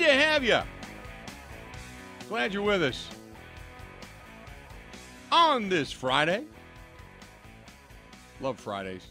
[0.00, 0.58] To have you.
[2.30, 3.06] Glad you're with us
[5.30, 6.46] on this Friday.
[8.40, 9.08] Love Fridays.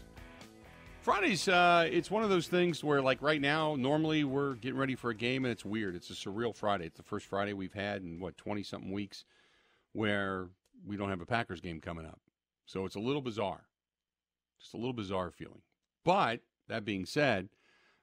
[1.02, 4.96] Fridays, uh, it's one of those things where, like right now, normally we're getting ready
[4.96, 5.94] for a game and it's weird.
[5.94, 6.86] It's a surreal Friday.
[6.86, 9.24] It's the first Friday we've had in, what, 20 something weeks
[9.92, 10.48] where
[10.84, 12.18] we don't have a Packers game coming up.
[12.66, 13.62] So it's a little bizarre.
[14.60, 15.62] Just a little bizarre feeling.
[16.04, 17.48] But that being said,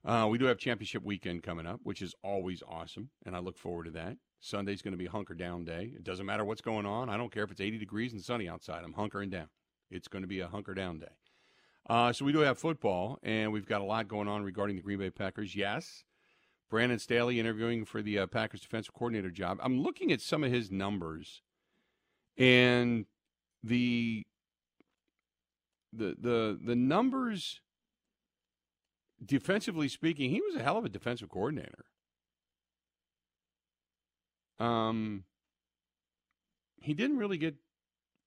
[0.08, 3.58] uh, we do have championship weekend coming up, which is always awesome, and I look
[3.58, 4.16] forward to that.
[4.40, 5.92] Sunday's going to be hunker down day.
[5.94, 7.10] It doesn't matter what's going on.
[7.10, 8.84] I don't care if it's 80 degrees and sunny outside.
[8.86, 9.50] I'm hunkering down.
[9.92, 11.08] It's going to be a hunker down day.
[11.90, 14.82] Uh, so we do have football, and we've got a lot going on regarding the
[14.82, 15.56] Green Bay Packers.
[15.56, 16.06] Yes,
[16.70, 19.60] Brandon Staley interviewing for the uh, Packers defensive coordinator job.
[19.62, 21.42] I'm looking at some of his numbers,
[22.38, 23.06] and
[23.62, 24.26] the
[25.92, 27.62] the the the numbers
[29.24, 31.86] defensively speaking, he was a hell of a defensive coordinator.
[34.60, 35.24] Um,
[36.82, 37.56] he didn't really get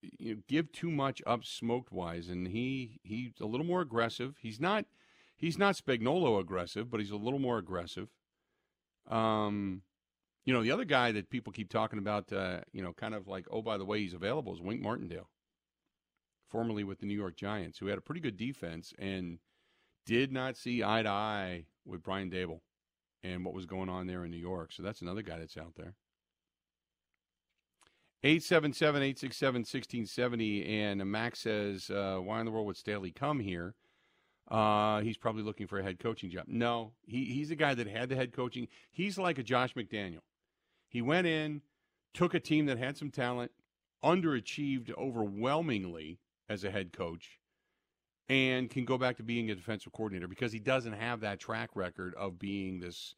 [0.02, 4.36] you know, give too much up smoked wise, and he he's a little more aggressive.
[4.41, 4.84] He's not
[5.36, 8.08] he's not Spagnuolo aggressive, but he's a little more aggressive.
[9.08, 9.82] Um,
[10.44, 13.28] you know, the other guy that people keep talking about, uh, you know, kind of
[13.28, 15.28] like, oh, by the way, he's available is Wink Martindale,
[16.48, 19.38] formerly with the New York Giants, who had a pretty good defense and
[20.06, 22.60] did not see eye to eye with Brian Daboll
[23.22, 24.72] and what was going on there in New York.
[24.72, 25.94] So that's another guy that's out there.
[28.22, 30.82] 877 867 1670.
[30.82, 33.74] And Max says, uh, Why in the world would Staley come here?
[34.50, 36.44] Uh, he's probably looking for a head coaching job.
[36.48, 38.66] No, he, he's a guy that had the head coaching.
[38.90, 40.20] He's like a Josh McDaniel.
[40.88, 41.62] He went in,
[42.12, 43.52] took a team that had some talent,
[44.04, 47.38] underachieved overwhelmingly as a head coach,
[48.30, 51.70] and can go back to being a defensive coordinator because he doesn't have that track
[51.74, 53.14] record of being this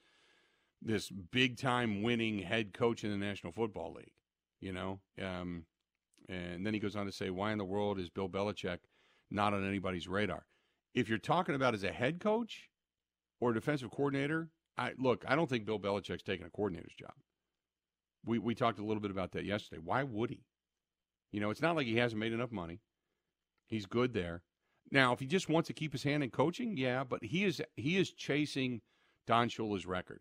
[0.84, 4.10] this big time winning head coach in the National Football League
[4.62, 5.00] you know.
[5.20, 5.66] Um,
[6.28, 8.78] and then he goes on to say, why in the world is Bill Belichick
[9.30, 10.46] not on anybody's radar?
[10.94, 12.70] If you're talking about as a head coach
[13.40, 17.12] or a defensive coordinator, I look, I don't think Bill Belichick's taking a coordinator's job.
[18.24, 19.82] We we talked a little bit about that yesterday.
[19.84, 20.44] Why would he?
[21.32, 22.80] You know, it's not like he hasn't made enough money.
[23.66, 24.42] He's good there.
[24.92, 27.62] Now, if he just wants to keep his hand in coaching, yeah, but he is
[27.76, 28.82] he is chasing
[29.26, 30.20] Don Shula's record.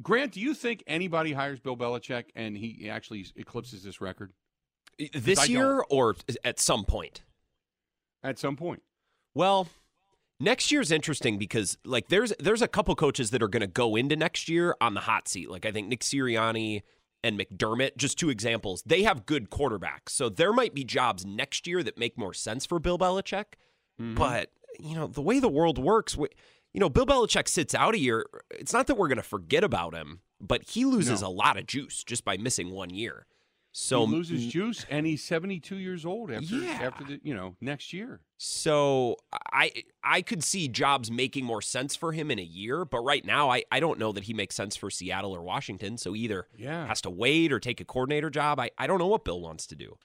[0.00, 4.32] Grant, do you think anybody hires Bill Belichick and he actually eclipses this record?
[5.12, 7.22] This year or at some point?
[8.22, 8.82] At some point.
[9.34, 9.68] Well,
[10.38, 13.96] next year's interesting because like there's there's a couple coaches that are going to go
[13.96, 15.50] into next year on the hot seat.
[15.50, 16.82] Like I think Nick Sirianni
[17.26, 18.82] and McDermott, just two examples.
[18.86, 20.10] They have good quarterbacks.
[20.10, 23.54] So there might be jobs next year that make more sense for Bill Belichick.
[24.00, 24.14] Mm-hmm.
[24.14, 26.28] But, you know, the way the world works, we,
[26.72, 28.26] you know, Bill Belichick sits out a year.
[28.52, 31.28] It's not that we're going to forget about him, but he loses no.
[31.28, 33.26] a lot of juice just by missing one year.
[33.78, 36.78] So he loses juice, and he's seventy-two years old after yeah.
[36.80, 38.20] after the you know next year.
[38.38, 39.18] So
[39.52, 39.70] I
[40.02, 43.50] I could see jobs making more sense for him in a year, but right now
[43.50, 45.98] I, I don't know that he makes sense for Seattle or Washington.
[45.98, 46.86] So either yeah.
[46.86, 48.58] has to wait or take a coordinator job.
[48.58, 49.98] I, I don't know what Bill wants to do.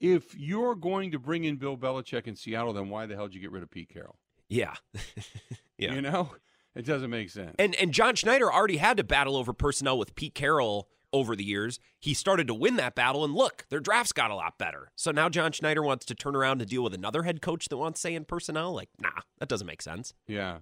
[0.00, 3.34] If you're going to bring in Bill Belichick in Seattle, then why the hell did
[3.34, 4.16] you get rid of Pete Carroll?
[4.48, 4.72] Yeah.
[5.76, 5.92] yeah.
[5.92, 6.30] You know,
[6.74, 7.56] it doesn't make sense.
[7.58, 11.44] And and John Schneider already had to battle over personnel with Pete Carroll over the
[11.44, 11.78] years.
[11.98, 14.90] He started to win that battle, and look, their drafts got a lot better.
[14.96, 17.76] So now John Schneider wants to turn around to deal with another head coach that
[17.76, 18.72] wants say in personnel.
[18.72, 20.14] Like, nah, that doesn't make sense.
[20.26, 20.58] Yeah.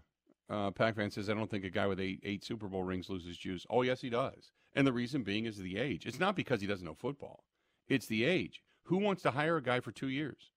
[0.50, 3.08] Uh, Pac fan says, I don't think a guy with eight, eight Super Bowl rings
[3.08, 3.66] loses juice.
[3.70, 4.52] Oh, yes, he does.
[4.74, 6.04] And the reason being is the age.
[6.06, 7.44] It's not because he doesn't know football,
[7.88, 8.62] it's the age.
[8.84, 10.50] Who wants to hire a guy for two years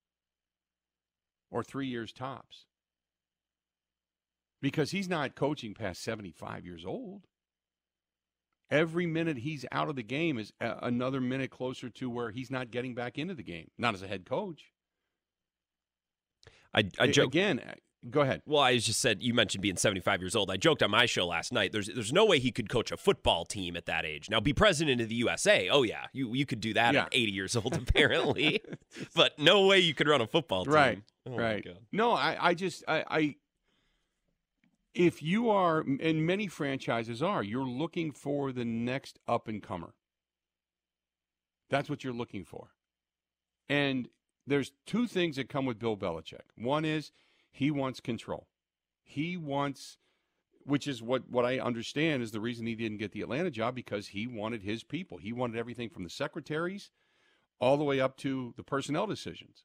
[1.50, 2.66] or three years tops?
[4.62, 7.24] because he's not coaching past 75 years old.
[8.70, 12.70] Every minute he's out of the game is another minute closer to where he's not
[12.70, 14.66] getting back into the game, not as a head coach.
[16.74, 17.60] I, I joke again.
[17.60, 17.74] Uh,
[18.10, 18.42] go ahead.
[18.46, 20.52] Well, I just said you mentioned being 75 years old.
[20.52, 21.72] I joked on my show last night.
[21.72, 24.30] There's there's no way he could coach a football team at that age.
[24.30, 25.70] Now, be president of the USA.
[25.70, 27.04] Oh yeah, you you could do that yeah.
[27.04, 28.62] at 80 years old apparently,
[29.16, 30.74] but no way you could run a football team.
[30.74, 31.02] Right.
[31.26, 31.66] Oh, right.
[31.92, 33.36] No, I I just I, I
[34.98, 39.94] if you are, and many franchises are, you're looking for the next up and comer.
[41.70, 42.70] That's what you're looking for.
[43.70, 44.10] And
[44.48, 46.50] there's two things that come with Bill Belichick.
[46.56, 47.12] One is
[47.52, 48.48] he wants control.
[49.04, 50.00] He wants,
[50.66, 53.76] which is what, what I understand is the reason he didn't get the Atlanta job
[53.76, 55.20] because he wanted his people.
[55.20, 56.90] He wanted everything from the secretaries
[57.60, 59.64] all the way up to the personnel decisions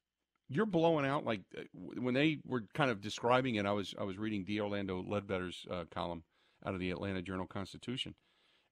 [0.54, 3.66] you're blowing out like uh, when they were kind of describing it.
[3.66, 4.60] I was I was reading D.
[4.60, 6.24] Orlando Ledbetter's uh, column
[6.64, 8.14] out of the Atlanta Journal Constitution.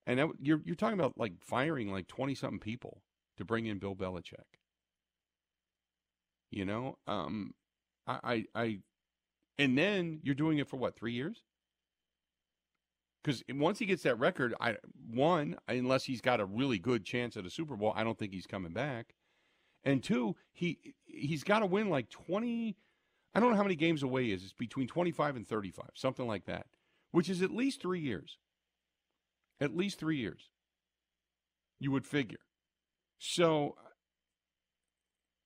[0.07, 3.03] And that, you're you're talking about like firing like twenty something people
[3.37, 4.59] to bring in Bill Belichick.
[6.51, 7.55] You know, um,
[8.07, 8.79] I, I, I,
[9.59, 11.45] and then you're doing it for what three years?
[13.23, 14.77] Because once he gets that record, I
[15.09, 18.33] one unless he's got a really good chance at a Super Bowl, I don't think
[18.33, 19.15] he's coming back.
[19.85, 22.77] And two, he he's got to win like twenty.
[23.35, 24.43] I don't know how many games away he is.
[24.43, 26.67] It's between twenty five and thirty five, something like that,
[27.13, 28.39] which is at least three years.
[29.61, 30.51] At least three years.
[31.79, 32.41] You would figure.
[33.19, 33.77] So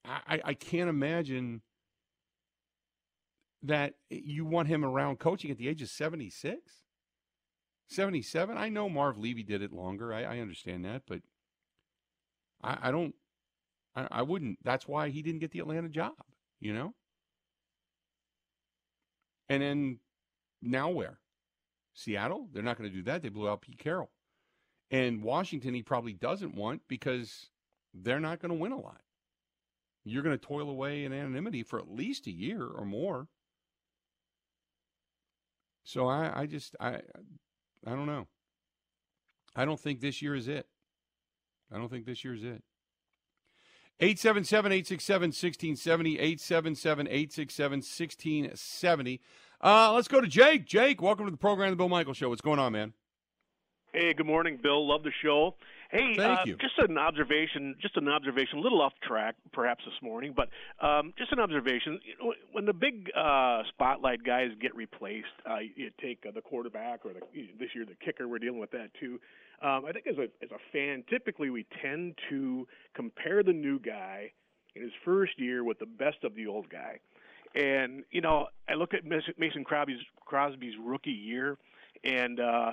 [0.04, 1.62] I, I can't imagine
[3.62, 6.60] that you want him around coaching at the age of 76,
[7.88, 8.56] 77.
[8.58, 10.12] I know Marv Levy did it longer.
[10.12, 11.22] I, I understand that, but
[12.62, 13.14] I, I don't,
[13.96, 14.58] I, I wouldn't.
[14.62, 16.14] That's why he didn't get the Atlanta job,
[16.60, 16.94] you know?
[19.48, 19.98] And then
[20.62, 21.18] now where?
[21.92, 22.48] Seattle?
[22.52, 23.22] They're not going to do that.
[23.22, 24.10] They blew out Pete Carroll.
[24.90, 27.50] And Washington, he probably doesn't want because
[27.92, 29.00] they're not going to win a lot.
[30.04, 33.28] You're going to toil away in anonymity for at least a year or more.
[35.84, 37.00] So I, I just I
[37.86, 38.26] I don't know.
[39.54, 40.66] I don't think this year is it.
[41.72, 42.62] I don't think this year is it.
[44.00, 46.18] 877 867 1670.
[46.18, 49.20] 877 867 1670.
[49.60, 50.66] Uh, let's go to Jake.
[50.66, 52.28] Jake, welcome to the program, The Bill Michael Show.
[52.28, 52.92] What's going on, man?
[53.92, 54.86] Hey, good morning, Bill.
[54.86, 55.54] Love the show.
[55.90, 56.56] Hey, Thank uh, you.
[56.56, 60.48] just an observation, just an observation, a little off track perhaps this morning, but
[60.84, 62.00] um, just an observation.
[62.04, 66.40] You know, when the big uh, spotlight guys get replaced, uh, you take uh, the
[66.40, 67.20] quarterback or the,
[67.58, 68.26] this year the kicker.
[68.28, 69.20] We're dealing with that too.
[69.62, 73.78] Um, I think as a as a fan, typically we tend to compare the new
[73.78, 74.32] guy
[74.74, 76.98] in his first year with the best of the old guy.
[77.54, 81.56] And you know, I look at Mason Crosby's Crosby's rookie year,
[82.02, 82.72] and uh,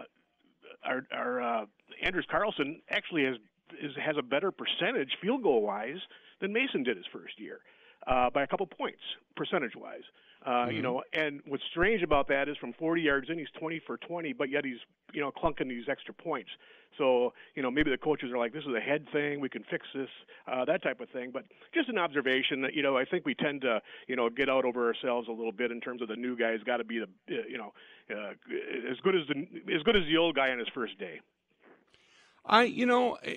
[0.84, 1.66] our, our uh,
[2.04, 3.36] Anders Carlson actually has
[3.82, 6.00] is, has a better percentage field goal wise
[6.42, 7.60] than Mason did his first year
[8.08, 9.02] uh, by a couple points
[9.36, 10.04] percentage wise.
[10.44, 10.76] Uh, mm-hmm.
[10.76, 13.98] You know, and what's strange about that is from 40 yards in, he's 20 for
[13.98, 14.80] 20, but yet he's
[15.14, 16.50] you know clunking these extra points.
[16.98, 19.64] So you know maybe the coaches are like, this is a head thing, we can
[19.70, 20.10] fix this,
[20.52, 21.30] uh, that type of thing.
[21.32, 21.46] But
[21.76, 24.66] just an observation that you know I think we tend to you know get out
[24.66, 27.08] over ourselves a little bit in terms of the new guy's got to be the
[27.28, 27.72] you know
[28.10, 28.32] uh,
[28.92, 31.22] as good as the as good as the old guy on his first day.
[32.46, 33.36] I, you know, eh,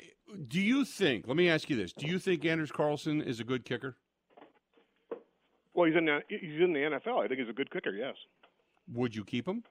[0.49, 1.27] do you think?
[1.27, 3.97] Let me ask you this: Do you think Anders Carlson is a good kicker?
[5.75, 7.23] Well, he's in the he's in the NFL.
[7.23, 7.91] I think he's a good kicker.
[7.91, 8.15] Yes.
[8.93, 9.65] Would you keep him?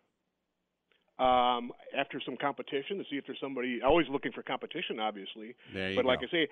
[1.19, 5.55] Um, after some competition to see if there's somebody always looking for competition, obviously.
[5.73, 6.07] There you but go.
[6.07, 6.47] like I say,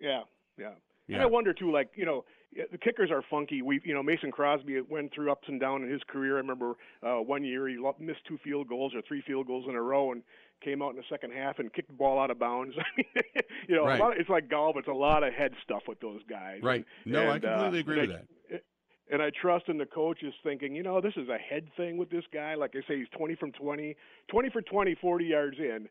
[0.00, 0.22] yeah,
[0.58, 0.70] yeah.
[1.08, 1.16] Yeah.
[1.16, 2.24] And I wonder too, like you know,
[2.70, 3.60] the kickers are funky.
[3.60, 6.34] We, you know, Mason Crosby went through ups and downs in his career.
[6.34, 9.74] I remember uh, one year he missed two field goals or three field goals in
[9.74, 10.22] a row, and
[10.62, 12.74] came out in the second half and kicked the ball out of bounds.
[12.78, 13.24] I mean,
[13.68, 14.00] you know, Right.
[14.00, 14.76] a lot of, it's like golf.
[14.78, 16.60] It's a lot of head stuff with those guys.
[16.62, 16.84] Right.
[17.04, 18.12] No, I And, uh, completely agree with I-
[18.52, 18.62] that.
[19.10, 22.08] And I trust in the coaches thinking, you know, this is a head thing with
[22.08, 22.54] this guy.
[22.54, 23.94] Like I say, he's 20 from 20,
[24.28, 25.86] 20 for 20, 40 yards in.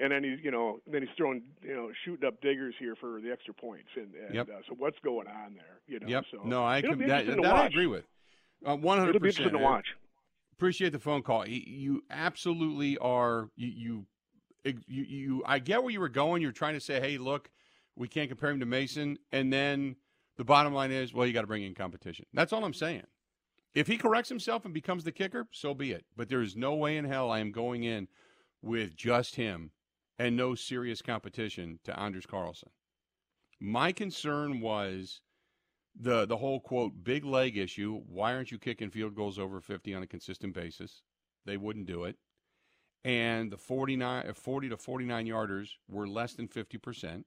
[0.00, 3.20] And then he's, you know, then he's throwing, you know, shooting up diggers here for
[3.22, 3.88] the extra points.
[3.96, 4.48] And, and Yep.
[4.50, 5.80] uh, so what's going on there?
[5.86, 6.24] You know, Yep.
[6.30, 6.98] so no, I can.
[7.06, 8.04] That, that I agree with.
[8.66, 9.46] Uh, One hundred It'll be percent.
[9.46, 9.86] interesting to watch.
[10.58, 11.46] Appreciate the phone call.
[11.46, 13.48] You, absolutely are.
[13.54, 13.68] You,
[14.64, 15.42] you, you, you.
[15.46, 16.42] I get where you were going.
[16.42, 17.48] You're trying to say, hey, look,
[17.94, 19.94] we can't compare him to Mason, and then
[20.36, 22.26] the bottom line is, well, you got to bring in competition.
[22.32, 23.04] That's all I'm saying.
[23.72, 26.04] If he corrects himself and becomes the kicker, so be it.
[26.16, 28.08] But there is no way in hell I am going in
[28.60, 29.70] with just him
[30.18, 32.70] and no serious competition to Anders Carlson.
[33.60, 35.20] My concern was
[36.00, 38.00] the the whole quote big leg issue.
[38.08, 41.02] Why aren't you kicking field goals over 50 on a consistent basis?
[41.44, 42.16] They wouldn't do it.
[43.04, 47.24] And the 49 uh, 40 to 49 yarders were less than 50%.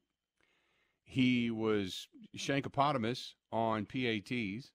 [1.04, 4.72] He was Shankopotamus on PATs.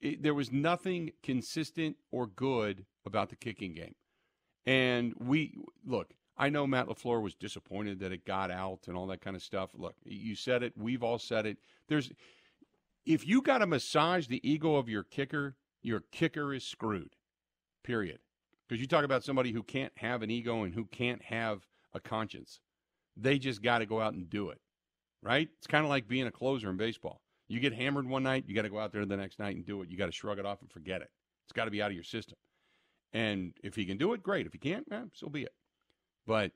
[0.00, 3.94] It, there was nothing consistent or good about the kicking game.
[4.66, 9.06] And we look, I know Matt LaFleur was disappointed that it got out and all
[9.08, 9.70] that kind of stuff.
[9.76, 11.58] Look, you said it, we've all said it.
[11.88, 12.10] There's
[13.04, 17.16] if you got to massage the ego of your kicker, your kicker is screwed.
[17.82, 18.20] Period.
[18.68, 22.00] Because you talk about somebody who can't have an ego and who can't have a
[22.00, 22.60] conscience.
[23.16, 24.60] They just got to go out and do it.
[25.22, 25.48] Right?
[25.58, 27.20] It's kind of like being a closer in baseball.
[27.48, 29.66] You get hammered one night, you got to go out there the next night and
[29.66, 29.90] do it.
[29.90, 31.10] You got to shrug it off and forget it.
[31.44, 32.38] It's got to be out of your system.
[33.12, 34.46] And if he can do it, great.
[34.46, 35.52] If he can't, eh, so be it.
[36.26, 36.52] But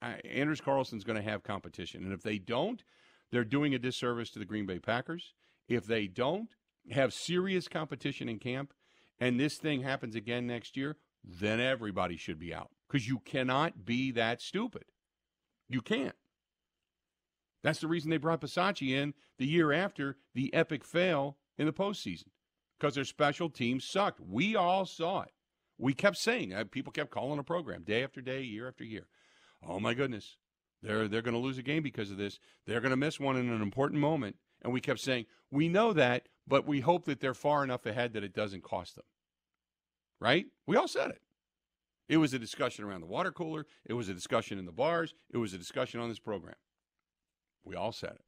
[0.00, 2.04] uh, Anders Carlson's going to have competition.
[2.04, 2.82] And if they don't,
[3.30, 5.34] they're doing a disservice to the Green Bay Packers.
[5.70, 6.50] If they don't
[6.90, 8.74] have serious competition in camp
[9.18, 12.70] and this thing happens again next year, then everybody should be out.
[12.88, 14.84] because you cannot be that stupid.
[15.68, 16.16] You can't.
[17.62, 21.72] That's the reason they brought Bisaccia in the year after the epic fail in the
[21.72, 22.28] postseason
[22.78, 24.20] because their special teams sucked.
[24.20, 25.32] We all saw it.
[25.78, 29.06] We kept saying, uh, people kept calling a program day after day, year after year.
[29.66, 30.36] Oh my goodness,
[30.82, 32.40] they're they're going to lose a game because of this.
[32.66, 34.36] They're going to miss one in an important moment.
[34.62, 38.12] And we kept saying, we know that, but we hope that they're far enough ahead
[38.12, 39.04] that it doesn't cost them.
[40.20, 40.46] Right?
[40.66, 41.22] We all said it.
[42.08, 43.66] It was a discussion around the water cooler.
[43.86, 45.14] It was a discussion in the bars.
[45.30, 46.56] It was a discussion on this program.
[47.64, 48.24] We all said it.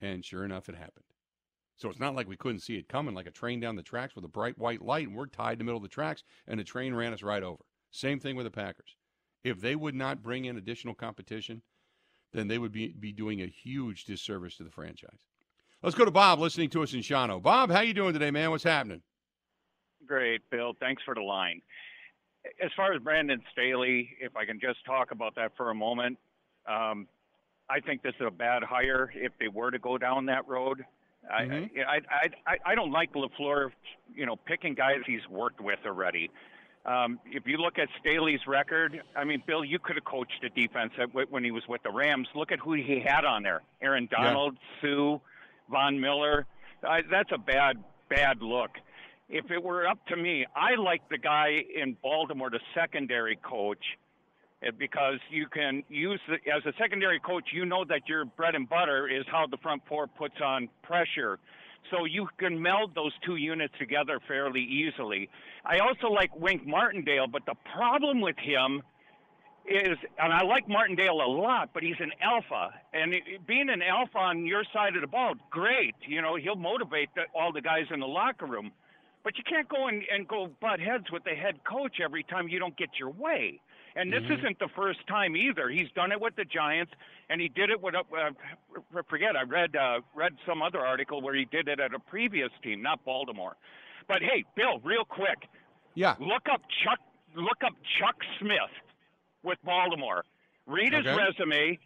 [0.00, 1.04] And sure enough, it happened.
[1.76, 4.14] So it's not like we couldn't see it coming like a train down the tracks
[4.14, 6.60] with a bright white light, and we're tied in the middle of the tracks, and
[6.60, 7.64] the train ran us right over.
[7.90, 8.96] Same thing with the Packers.
[9.42, 11.62] If they would not bring in additional competition,
[12.34, 15.26] then they would be, be doing a huge disservice to the franchise.
[15.82, 17.40] Let's go to Bob listening to us in Shawano.
[17.40, 18.50] Bob, how you doing today, man?
[18.50, 19.02] What's happening?
[20.06, 20.74] Great, Bill.
[20.80, 21.62] Thanks for the line.
[22.62, 26.18] As far as Brandon Staley, if I can just talk about that for a moment,
[26.66, 27.06] um,
[27.70, 30.84] I think this is a bad hire if they were to go down that road.
[31.32, 31.80] Mm-hmm.
[31.88, 33.70] I, I, I, I don't like LaFleur,
[34.14, 36.30] you know, picking guys he's worked with already.
[36.86, 40.50] Um, if you look at Staley's record, I mean, Bill, you could have coached the
[40.50, 40.92] defense
[41.30, 42.28] when he was with the Rams.
[42.34, 44.90] Look at who he had on there: Aaron Donald, yeah.
[44.90, 45.18] Suh,
[45.70, 46.46] Von Miller.
[46.86, 48.70] I, that's a bad, bad look.
[49.30, 53.82] If it were up to me, I like the guy in Baltimore, the secondary coach,
[54.62, 58.54] eh, because you can use the, as a secondary coach, you know that your bread
[58.54, 61.38] and butter is how the front four puts on pressure.
[61.90, 65.28] So you can meld those two units together fairly easily.
[65.64, 68.82] I also like Wink Martindale, but the problem with him
[69.66, 73.14] is, and I like Martindale a lot, but he's an alpha, and
[73.46, 75.94] being an alpha on your side of the ball, great.
[76.06, 78.72] You know, he'll motivate the, all the guys in the locker room,
[79.22, 82.48] but you can't go and, and go butt heads with the head coach every time
[82.48, 83.60] you don't get your way.
[83.96, 84.32] And this mm-hmm.
[84.32, 85.68] isn't the first time either.
[85.68, 86.92] He's done it with the Giants,
[87.30, 87.94] and he did it with.
[87.94, 88.02] Uh,
[89.08, 92.50] forget, I read uh, read some other article where he did it at a previous
[92.62, 93.56] team, not Baltimore.
[94.08, 95.48] But hey, Bill, real quick.
[95.94, 96.16] Yeah.
[96.18, 96.98] Look up Chuck.
[97.36, 98.74] Look up Chuck Smith
[99.44, 100.24] with Baltimore.
[100.66, 101.16] Read his okay.
[101.16, 101.78] resume.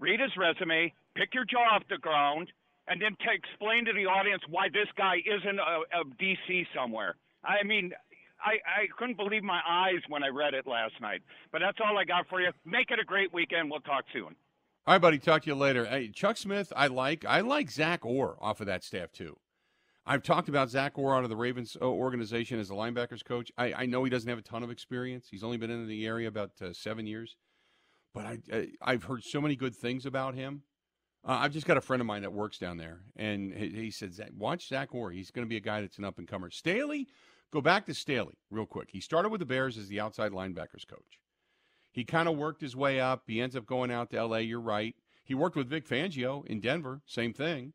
[0.00, 0.92] Read his resume.
[1.14, 2.50] Pick your jaw off the ground,
[2.88, 7.14] and then to explain to the audience why this guy isn't a, a DC somewhere.
[7.44, 7.92] I mean,
[8.44, 11.22] I, I couldn't believe my eyes when I read it last night.
[11.50, 12.50] But that's all I got for you.
[12.64, 13.70] Make it a great weekend.
[13.70, 14.36] We'll talk soon.
[14.86, 15.18] All right, buddy.
[15.18, 15.86] Talk to you later.
[15.86, 17.24] Hey, Chuck Smith, I like.
[17.24, 19.38] I like Zach Orr off of that staff too.
[20.06, 23.50] I've talked about Zach Orr out of the Ravens uh, organization as a linebackers coach.
[23.56, 25.28] I, I know he doesn't have a ton of experience.
[25.30, 27.36] He's only been in the area about uh, seven years,
[28.12, 30.64] but I, I have heard so many good things about him.
[31.26, 33.90] Uh, I've just got a friend of mine that works down there, and he, he
[33.90, 35.10] said, "Watch Zach Orr.
[35.10, 37.08] He's going to be a guy that's an up and comer." Staley
[37.54, 38.88] Go back to Staley real quick.
[38.90, 41.20] He started with the Bears as the outside linebackers coach.
[41.92, 43.22] He kind of worked his way up.
[43.28, 44.38] He ends up going out to LA.
[44.38, 44.96] You're right.
[45.22, 47.02] He worked with Vic Fangio in Denver.
[47.06, 47.72] Same thing.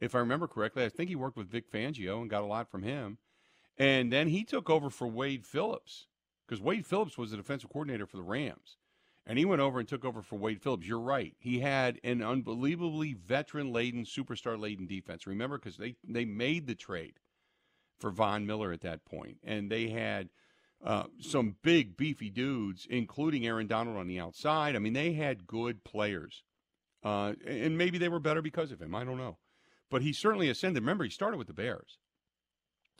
[0.00, 2.70] If I remember correctly, I think he worked with Vic Fangio and got a lot
[2.70, 3.18] from him.
[3.76, 6.06] And then he took over for Wade Phillips
[6.48, 8.78] because Wade Phillips was the defensive coordinator for the Rams.
[9.26, 10.86] And he went over and took over for Wade Phillips.
[10.86, 11.34] You're right.
[11.38, 15.26] He had an unbelievably veteran laden, superstar laden defense.
[15.26, 17.18] Remember, because they, they made the trade
[18.00, 20.28] for Von Miller at that point, and they had
[20.84, 24.74] uh, some big beefy dudes, including Aaron Donald on the outside.
[24.74, 26.42] I mean, they had good players,
[27.04, 28.94] uh, and maybe they were better because of him.
[28.94, 29.38] I don't know,
[29.90, 30.82] but he certainly ascended.
[30.82, 31.98] Remember, he started with the Bears,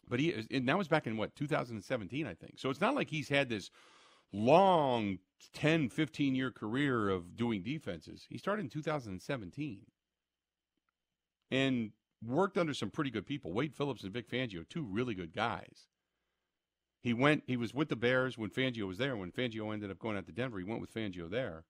[0.07, 2.59] but he and that was back in what 2017, I think.
[2.59, 3.71] So it's not like he's had this
[4.33, 5.19] long
[5.55, 8.27] 10, 15 year career of doing defenses.
[8.29, 9.81] He started in 2017.
[11.51, 11.91] And
[12.25, 13.53] worked under some pretty good people.
[13.53, 15.87] Wade Phillips and Vic Fangio, two really good guys.
[17.03, 17.45] He went.
[17.47, 19.17] He was with the Bears when Fangio was there.
[19.17, 21.65] When Fangio ended up going out to Denver, he went with Fangio there,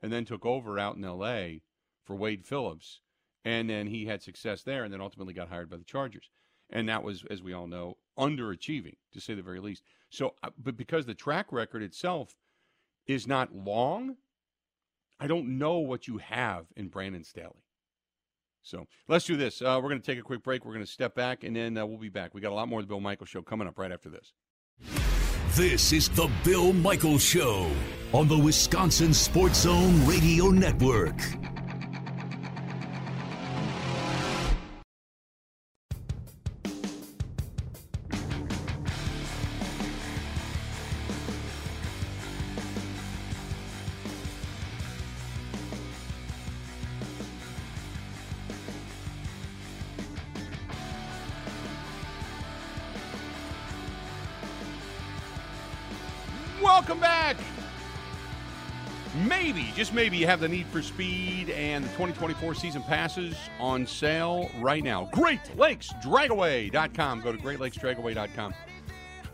[0.00, 1.60] and then took over out in L.A.
[2.04, 3.00] for Wade Phillips,
[3.44, 6.30] and then he had success there, and then ultimately got hired by the Chargers,
[6.70, 9.82] and that was, as we all know, underachieving to say the very least.
[10.08, 12.34] So, uh, but because the track record itself
[13.06, 14.16] is not long,
[15.20, 17.63] I don't know what you have in Brandon Staley.
[18.64, 19.62] So let's do this.
[19.62, 20.64] Uh, we're going to take a quick break.
[20.64, 22.34] We're going to step back, and then uh, we'll be back.
[22.34, 24.32] We got a lot more of the Bill Michaels Show coming up right after this.
[25.50, 27.70] This is the Bill Michaels Show
[28.12, 31.14] on the Wisconsin Sports Zone Radio Network.
[59.84, 64.50] Just maybe, you have the need for speed, and the 2024 season passes on sale
[64.58, 65.10] right now.
[65.12, 67.20] GreatLakesDragaway.com.
[67.20, 68.54] Go to GreatLakesDragaway.com.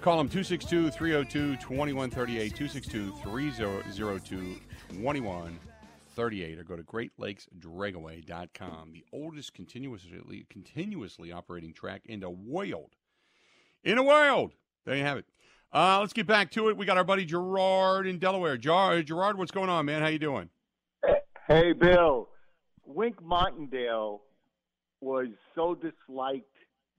[0.00, 4.56] Call them 262 302 2138, 262 302
[4.88, 8.92] 2138, or go to GreatLakesDragaway.com.
[8.92, 12.96] The oldest continuously, continuously operating track in the world.
[13.84, 14.50] In the world.
[14.84, 15.26] There you have it.
[15.72, 16.76] Uh, let's get back to it.
[16.76, 18.56] We got our buddy Gerard in Delaware.
[18.56, 20.02] Gerard, Gerard, what's going on, man?
[20.02, 20.48] How you doing?
[21.46, 22.28] Hey, Bill.
[22.84, 24.22] Wink Martindale
[25.00, 26.46] was so disliked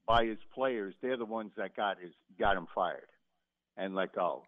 [0.06, 0.94] by his players.
[1.02, 3.08] They're the ones that got his got him fired
[3.76, 4.44] and let go.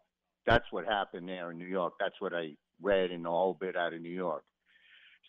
[0.46, 1.94] That's what happened there in New York.
[2.00, 4.44] That's what I read in the whole bit out of New York.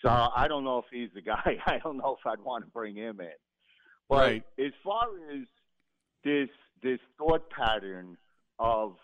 [0.01, 1.57] So I don't know if he's the guy.
[1.65, 3.27] I don't know if I'd want to bring him in.
[4.07, 4.43] But Right.
[4.57, 5.41] as far as
[6.23, 6.49] this
[6.81, 8.17] this thought pattern
[8.59, 8.97] of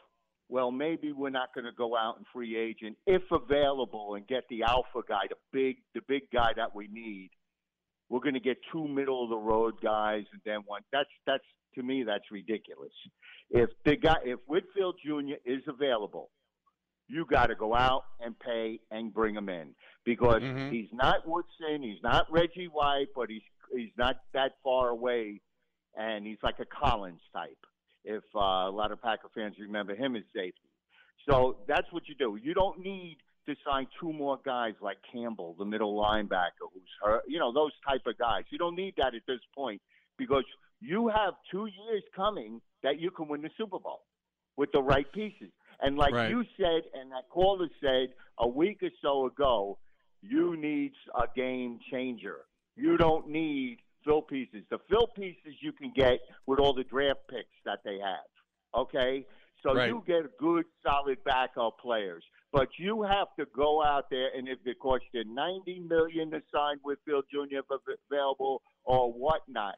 [0.50, 4.44] well, maybe we're not going to go out and free agent if available and get
[4.50, 7.30] the alpha guy, the big the big guy that we need.
[8.10, 10.82] We're going to get two middle of the road guys and then one.
[10.92, 11.44] That's that's
[11.76, 12.92] to me that's ridiculous.
[13.50, 15.36] If the guy if Winfield Jr.
[15.46, 16.30] is available,
[17.08, 20.70] you got to go out and pay and bring him in because Mhm.
[20.72, 23.44] he's not Woodson, he's not Reggie White, but he's
[23.74, 25.40] he's not that far away,
[25.96, 27.66] and he's like a Collins type.
[28.04, 30.70] If uh, a lot of Packer fans remember him as safety,
[31.30, 32.38] so that's what you do.
[32.42, 33.18] You don't need
[33.48, 37.24] to sign two more guys like Campbell, the middle linebacker, who's hurt.
[37.28, 38.44] You know those type of guys.
[38.50, 39.82] You don't need that at this point
[40.18, 40.44] because
[40.80, 44.02] you have two years coming that you can win the Super Bowl
[44.58, 45.52] with the right pieces.
[45.80, 46.30] And like Right.
[46.30, 49.78] you said, and that caller said a week or so ago,
[50.22, 52.42] you need a game changer.
[52.76, 54.64] You don't need fill pieces.
[54.70, 58.26] The fill pieces you can get with all the draft picks that they have.
[58.76, 59.26] Okay?
[59.64, 59.90] So Right.
[59.90, 62.24] you get good, solid backup players.
[62.52, 66.42] But you have to go out there, and if it costs you ninety million to
[66.54, 67.60] sign Winfield Jr.
[68.10, 69.76] available or whatnot,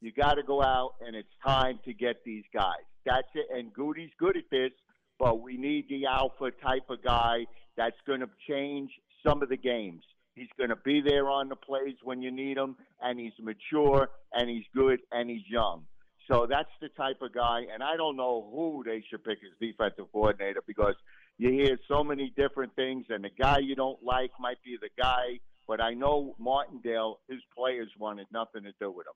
[0.00, 2.84] you got to go out, and it's time to get these guys.
[3.04, 3.46] That's it.
[3.50, 4.70] And Goody's good at this,
[5.18, 8.90] but we need the alpha type of guy that's going to change
[9.26, 10.04] some of the games.
[10.34, 14.08] He's going to be there on the plays when you need him, and he's mature,
[14.32, 15.84] and he's good, and he's young.
[16.30, 19.58] So that's the type of guy, and I don't know who they should pick as
[19.60, 20.94] defensive coordinator because
[21.36, 24.88] you hear so many different things, and the guy you don't like might be the
[25.00, 25.40] guy.
[25.68, 29.14] But I know Martindale, his players wanted nothing to do with him.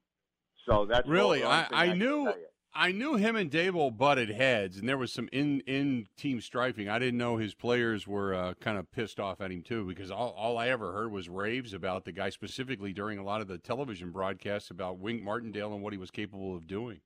[0.69, 1.43] So that's Really?
[1.43, 2.33] only I- I knew-.
[2.75, 6.91] I knew him and Daboll butted heads, and there was some in in team strifing.
[6.91, 10.11] I didn't know his players were uh, kind of pissed off at him too, because
[10.11, 13.49] all, all I ever heard was raves about the guy specifically during a lot of
[13.49, 17.01] the television broadcasts about Wink Martindale and what he was capable of doing.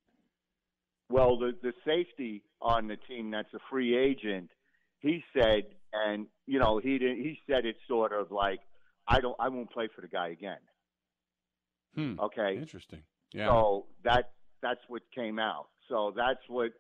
[1.08, 4.50] Well, the the safety on the team that's a free agent,
[4.98, 8.60] he said, and you know he did, he said it's sort of like
[9.06, 10.58] I don't I won't play for the guy again.
[11.94, 12.20] Hmm.
[12.20, 13.02] Okay, Interesting.
[13.32, 13.48] Yeah.
[13.48, 14.30] so that
[14.62, 15.68] that's what came out.
[15.88, 16.72] So that's what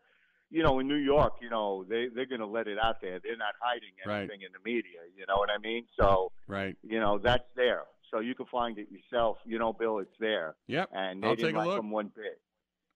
[0.50, 1.34] you know in New York.
[1.40, 3.18] You know they they're going to let it out there.
[3.22, 4.20] They're not hiding Right.
[4.20, 5.00] anything in the media.
[5.16, 5.86] You know what I mean?
[5.98, 6.76] So right.
[6.82, 7.82] you know that's there.
[8.10, 9.38] So you can find it yourself.
[9.44, 10.90] You know, Bill, it's there, Yep.
[10.92, 11.76] and they I'll didn't take a like look.
[11.76, 12.40] them one bit.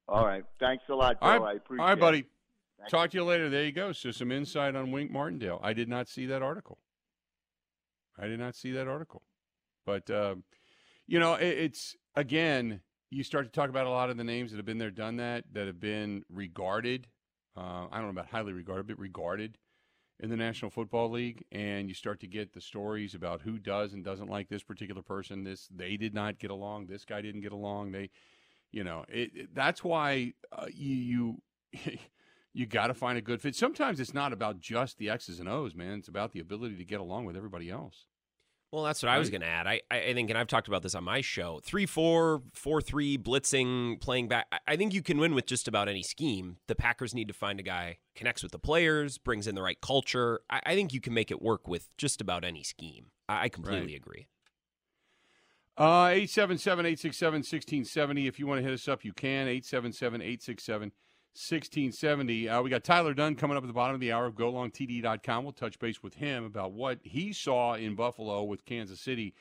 [0.08, 1.30] All right, thanks a lot, Bill.
[1.30, 1.52] All right.
[1.52, 2.24] I appreciate All right, buddy.
[2.78, 3.48] Thank Talk to you later.
[3.48, 3.92] There you go.
[3.92, 5.60] So some insight on Wink Martindale.
[5.62, 6.78] I did not see that article.
[8.18, 9.22] I did not see that article.
[9.86, 10.42] But um,
[11.06, 12.80] you know, it, it's again,
[13.14, 15.16] you start to talk about a lot of the names that have been there, done
[15.16, 17.06] that, that have been regarded.
[17.56, 19.58] Uh, I don't know about highly regarded, but regarded
[20.20, 23.92] in the National Football League, and you start to get the stories about who does
[23.94, 25.44] and doesn't like this particular person.
[25.44, 26.86] This they did not get along.
[26.86, 27.92] This guy didn't get along.
[27.92, 28.10] They,
[28.72, 31.40] you know, it, it- that's why uh, you
[31.74, 31.98] you
[32.54, 33.56] you got to find a good fit.
[33.56, 35.98] Sometimes it's not about just the X's and O's, man.
[35.98, 38.06] It's about the ability to get along with everybody else.
[38.74, 39.68] Well, that's what I was going to add.
[39.68, 41.60] I, I think, and I've talked about this on my show.
[41.62, 44.48] Three four, four three, blitzing, playing back.
[44.50, 46.56] I- I think you can win with just about any scheme.
[46.66, 49.80] The Packers need to find a guy connects with the players, brings in the right
[49.80, 50.40] culture.
[50.50, 53.12] I, I think you can make it work with just about any scheme.
[53.28, 53.96] I, I completely Right.
[53.96, 54.26] agree.
[55.78, 58.26] Uh, 877 867 1670.
[58.26, 59.46] If you want to hit us up, you can.
[59.46, 60.90] 877 867
[61.34, 62.48] 1670.
[62.48, 65.42] Uh, we got Tyler Dunne coming up at the bottom of the hour of GoLongTD.com.
[65.42, 69.34] We'll touch base with him about what he saw in Buffalo with Kansas City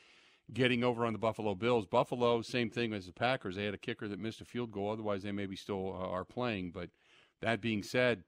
[0.51, 1.85] getting over on the Buffalo Bills.
[1.85, 3.55] Buffalo, same thing as the Packers.
[3.55, 4.91] They had a kicker that missed a field goal.
[4.91, 6.71] Otherwise, they maybe still uh, are playing.
[6.71, 6.89] But
[7.41, 8.23] that being said,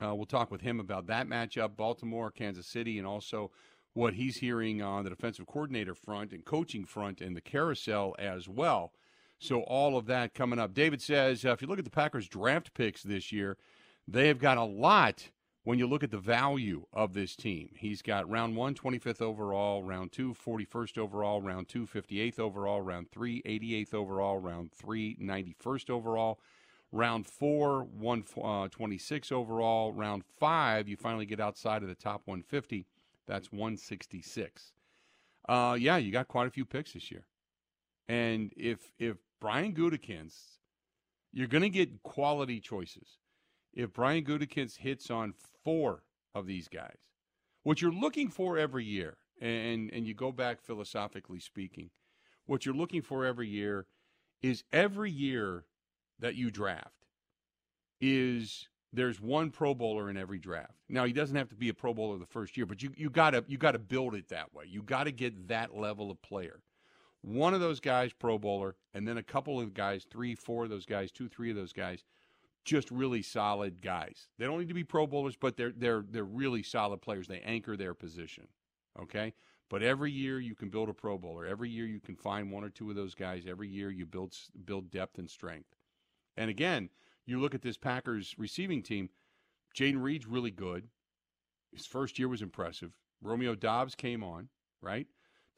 [0.00, 3.50] uh, we'll talk with him about that matchup, Baltimore, Kansas City, and also
[3.92, 8.48] what he's hearing on the defensive coordinator front and coaching front and the carousel as
[8.48, 8.92] well.
[9.38, 10.74] So all of that coming up.
[10.74, 13.56] David says uh, if you look at the Packers draft picks this year,
[14.06, 15.30] they have got a lot
[15.68, 19.82] when you look at the value of this team, he's got round one, 25th overall,
[19.82, 25.90] round two, 41st overall, round two, 58th overall, round three, 88th overall, round three, 91st
[25.90, 26.40] overall,
[26.90, 32.86] round four, 126 uh, overall, round five, you finally get outside of the top 150.
[33.26, 34.72] That's 166.
[35.46, 37.26] Uh, yeah, you got quite a few picks this year.
[38.08, 40.58] And if if Brian Gutekunst,
[41.32, 43.18] you're going to get quality choices.
[43.72, 46.02] If Brian Gutekunst hits on four
[46.34, 46.96] of these guys,
[47.62, 51.90] what you're looking for every year, and and you go back philosophically speaking,
[52.46, 53.86] what you're looking for every year
[54.42, 55.64] is every year
[56.18, 57.06] that you draft
[58.00, 60.72] is there's one Pro Bowler in every draft.
[60.88, 63.10] Now he doesn't have to be a Pro Bowler the first year, but you you
[63.10, 64.64] gotta you gotta build it that way.
[64.66, 66.62] You gotta get that level of player.
[67.22, 70.70] One of those guys Pro Bowler, and then a couple of guys, three, four of
[70.70, 72.04] those guys, two, three of those guys,
[72.64, 74.28] just really solid guys.
[74.38, 77.26] They don't need to be Pro Bowlers, but they're they're they're really solid players.
[77.26, 78.48] They anchor their position.
[79.00, 79.34] Okay.
[79.70, 81.44] But every year you can build a Pro Bowler.
[81.44, 83.44] Every year you can find one or two of those guys.
[83.46, 85.76] Every year you build build depth and strength.
[86.36, 86.90] And again,
[87.26, 89.10] you look at this Packers receiving team,
[89.76, 90.88] Jayden Reed's really good.
[91.72, 92.92] His first year was impressive.
[93.20, 94.48] Romeo Doubs came on,
[94.80, 95.06] right?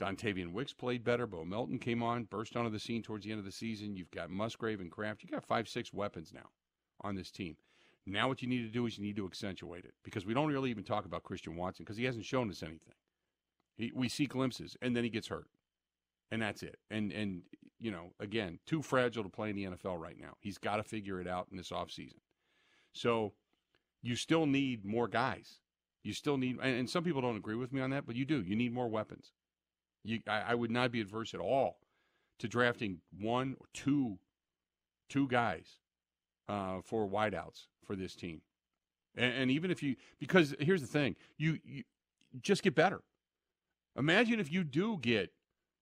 [0.00, 1.26] Dontayvion Wicks played better.
[1.26, 3.96] Bo Melton came on, burst onto the scene towards the end of the season.
[3.96, 5.22] You've got Musgrave and Kraft.
[5.22, 6.48] You've got five, six weapons now
[7.02, 7.56] on this team.
[8.06, 10.50] Now what you need to do is you need to accentuate it because we don't
[10.50, 12.94] really even talk about Christian Watson because he hasn't shown us anything.
[13.76, 15.48] He, we see glimpses and then he gets hurt,
[16.30, 16.78] and that's it.
[16.90, 17.42] And and
[17.78, 20.34] you know, again, too fragile to play in the NFL right now.
[20.40, 22.20] He's got to figure it out in this offseason.
[22.92, 23.32] So
[24.02, 25.60] you still need more guys.
[26.02, 28.40] You still need, and, some people don't agree with me on that, but you do.
[28.40, 29.32] You need more weapons.
[30.04, 31.78] You, I, I would not be adverse at all
[32.38, 34.18] to drafting one or two,
[35.08, 35.66] two guys
[36.48, 38.40] uh, for wideouts for this team.
[39.16, 41.82] And, and, even if you, because here's the thing, you, you
[42.40, 43.02] just get better.
[43.96, 45.32] Imagine if you do get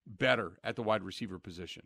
[0.06, 1.82] better at the wide receiver position.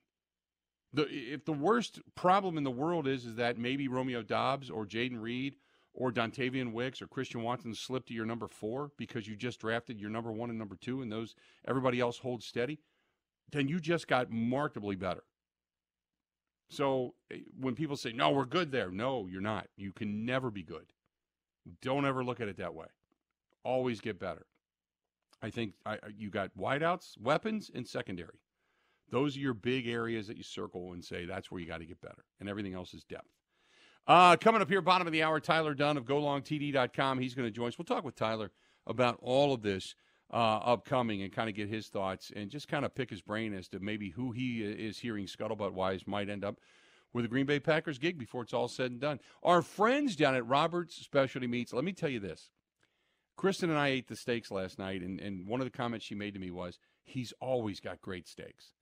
[0.95, 4.87] The, if the worst problem in the world is is that maybe Romeo Doubs or
[4.87, 5.57] Jayden Reed
[5.95, 10.01] or Dontayvion Wicks or Christian Watson slip to your number four because you just drafted
[10.01, 11.35] your number one and number two, and those
[11.67, 12.81] everybody else holds steady,
[13.51, 15.25] then you just got markedly better.
[16.71, 19.69] So eh, when people say, no, we're good there, no, you're not.
[19.77, 20.87] You can never be good.
[21.83, 22.87] Don't ever look at it that way.
[23.65, 24.47] Always get better.
[25.43, 28.41] I think I, you got wideouts, weapons, and secondary.
[29.11, 31.85] Those are your big areas that you circle and say that's where you got to
[31.85, 33.29] get better, and everything else is depth.
[34.07, 37.21] Uh, coming up here, bottom of the hour, Tyler Dunne of GoLongTD.com.
[37.21, 37.79] He's going to join us.
[37.79, 38.51] We'll talk with Tyler
[38.87, 39.95] about all of this
[40.33, 43.55] uh, upcoming and kind of get his thoughts and just kind of pick his brain
[43.55, 46.59] as to maybe who he is hearing scuttlebutt wise might end up
[47.13, 49.21] with a Green Bay Packers gig before it's all said and done.
[49.43, 52.51] Our friends down at Roberts Specialty Meats, let me tell you this.
[53.37, 56.15] Kristen and I ate the steaks last night, and, and one of the comments she
[56.15, 58.73] made to me was, he's always got great steaks.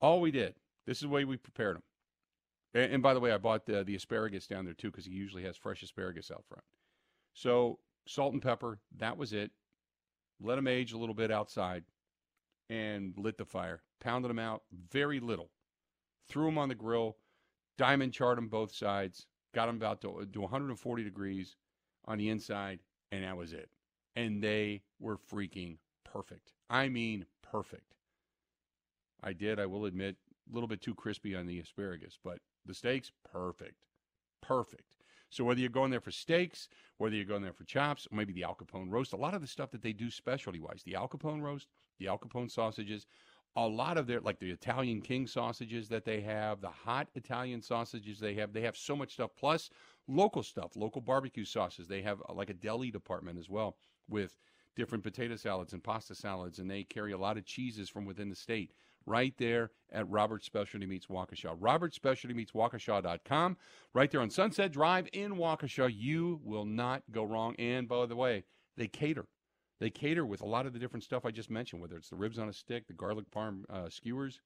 [0.00, 0.54] All we did,
[0.86, 1.82] this is the way we prepared them.
[2.74, 5.12] And, and by the way, I bought the, the asparagus down there too because he
[5.12, 6.64] usually has fresh asparagus out front.
[7.34, 9.50] So salt and pepper, that was it.
[10.40, 11.84] Let them age a little bit outside
[12.70, 13.82] and lit the fire.
[14.00, 15.50] Pounded them out, very little.
[16.28, 17.16] Threw them on the grill,
[17.78, 21.56] diamond charred them both sides, got them about to, to 140 degrees
[22.04, 23.70] on the inside, and that was it.
[24.14, 26.52] And they were freaking perfect.
[26.68, 27.94] I mean, perfect.
[29.22, 30.16] I did, I will admit,
[30.50, 33.74] a little bit too crispy on the asparagus, but the steaks, perfect.
[34.40, 34.96] Perfect.
[35.30, 38.32] So whether you're going there for steaks, whether you're going there for chops, or maybe
[38.32, 40.94] the Al Capone roast, a lot of the stuff that they do specialty wise, the
[40.94, 43.06] Al Capone roast, the Al Capone sausages,
[43.56, 47.60] a lot of their like the Italian King sausages that they have, the hot Italian
[47.60, 49.30] sausages they have, they have so much stuff.
[49.36, 49.68] Plus
[50.06, 51.88] local stuff, local barbecue sauces.
[51.88, 53.76] They have uh, like a deli department as well
[54.08, 54.38] with
[54.76, 58.30] different potato salads and pasta salads, and they carry a lot of cheeses from within
[58.30, 58.72] the state
[59.08, 61.56] right there at Robert Specialty Meats Waukesha.
[61.58, 63.56] Robert Specialty Meats Waukesha.com.
[63.94, 65.90] Right there on Sunset Drive in Waukesha.
[65.94, 67.54] You will not go wrong.
[67.58, 68.44] And by the way,
[68.76, 69.26] they cater.
[69.80, 72.16] They cater with a lot of the different stuff I just mentioned, whether it's the
[72.16, 74.40] ribs on a stick, the garlic parm uh, skewers,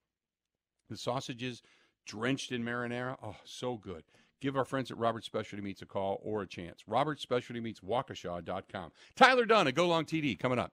[0.91, 1.63] the sausages
[2.07, 3.17] drenched in marinara.
[3.23, 4.05] Oh, so good.
[4.41, 6.83] Give our friends at Robert Specialty Meats a call or a chance.
[6.87, 8.91] Robert Specialty Meats Waukesha.com.
[9.15, 10.73] Tyler Dunne at Go Long TD coming up.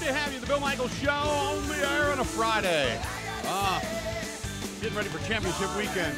[0.00, 0.40] Good to have you.
[0.40, 2.98] The Bill Michaels Show on the air on a Friday.
[3.44, 3.82] Ah,
[4.80, 6.16] getting ready for championship weekend.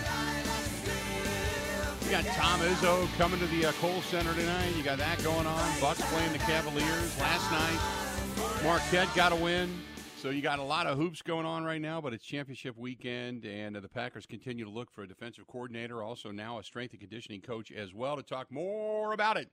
[2.04, 4.76] You got Tom Izzo coming to the uh, Kohl Center tonight.
[4.76, 5.80] You got that going on.
[5.80, 8.62] Bucks playing the Cavaliers last night.
[8.62, 9.68] Marquette got a win.
[10.16, 13.44] So you got a lot of hoops going on right now, but it's championship weekend,
[13.44, 16.92] and uh, the Packers continue to look for a defensive coordinator, also now a strength
[16.92, 18.14] and conditioning coach as well.
[18.14, 19.48] To talk more about it,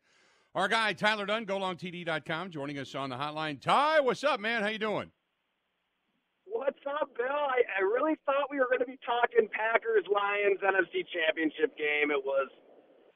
[0.56, 3.60] our guy Tyler Dunne, GoLongTD.com, joining us on the hotline.
[3.60, 4.62] Ty, what's up, man?
[4.62, 5.12] How you doing?
[6.46, 7.28] What's up, Bill?
[7.28, 12.12] I, I really thought we were going to be talking Packers Lions NFC Championship game.
[12.12, 12.50] It was,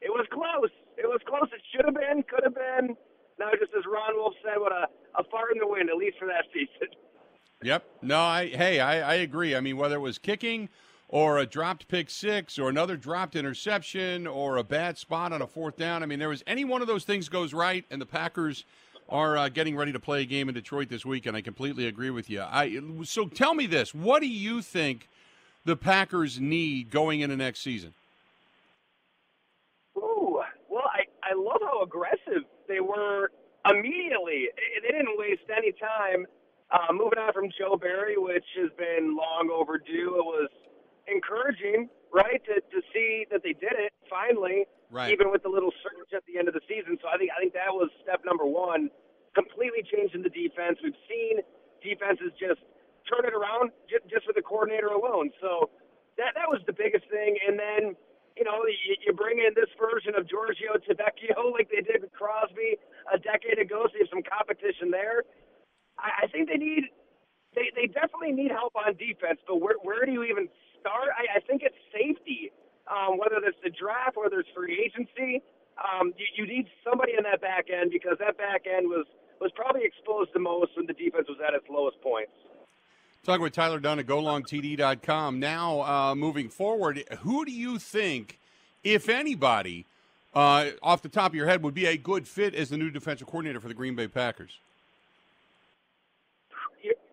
[0.01, 0.71] it was close.
[0.97, 1.49] It was close.
[1.53, 2.95] It should have been, could have been.
[3.39, 4.85] Now, just as Ron Wolf said, what a,
[5.19, 6.93] a fart in the wind, at least for that season.
[7.63, 7.83] Yep.
[8.01, 9.55] No, I hey, I, I agree.
[9.55, 10.69] I mean, whether it was kicking
[11.13, 15.45] or a dropped pick six or another dropped interception or a bad spot on a
[15.45, 18.05] fourth down, I mean, there was any one of those things goes right, and the
[18.07, 18.65] Packers
[19.07, 21.85] are uh, getting ready to play a game in Detroit this week, and I completely
[21.85, 22.41] agree with you.
[22.41, 25.07] I so tell me this: what do you think
[25.65, 27.93] the Packers need going into next season?
[29.95, 33.29] Ooh, well, I I love how aggressive they were
[33.69, 34.47] immediately.
[34.81, 36.25] They didn't waste any time
[36.71, 40.49] uh, moving on from Joe Barry, which has been long overdue, it was
[41.07, 45.09] encouraging, right, to, to see that they did it finally, right.
[45.09, 47.01] even with the little surge at the end of the season.
[47.01, 48.93] So I think I think that was step number one,
[49.33, 50.77] completely changing the defense.
[50.79, 51.41] We've seen
[51.81, 52.61] defenses just
[53.09, 55.33] turn it around just, just with the coordinator alone.
[55.41, 55.73] So
[56.21, 57.35] that that was the biggest thing.
[57.43, 57.97] And then
[58.37, 62.13] you know you, you bring in this version of Giorgio Tavecchio like they did with
[62.13, 62.77] Crosby
[63.09, 65.25] a decade ago, so you have some competition there.
[65.97, 66.93] I, I think they need
[67.57, 71.13] they they definitely need help on defense, but where where do you even start?
[71.15, 72.51] I, I think it's safety.
[72.83, 75.39] Um, whether it's the draft, whether it's free agency,
[75.79, 79.07] um, you, you need somebody in that back end because that back end was
[79.39, 82.35] was probably exposed the most when the defense was at its lowest points.
[83.33, 85.39] Talking with Tyler Dunne at GoLongTD.com.
[85.39, 88.37] Now, uh, moving forward, who do you think,
[88.83, 89.87] if anybody,
[90.35, 92.91] uh, off the top of your head, would be a good fit as the new
[92.91, 94.59] defensive coordinator for the Green Bay Packers?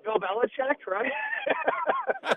[0.04, 1.11] Bill Belichick, right?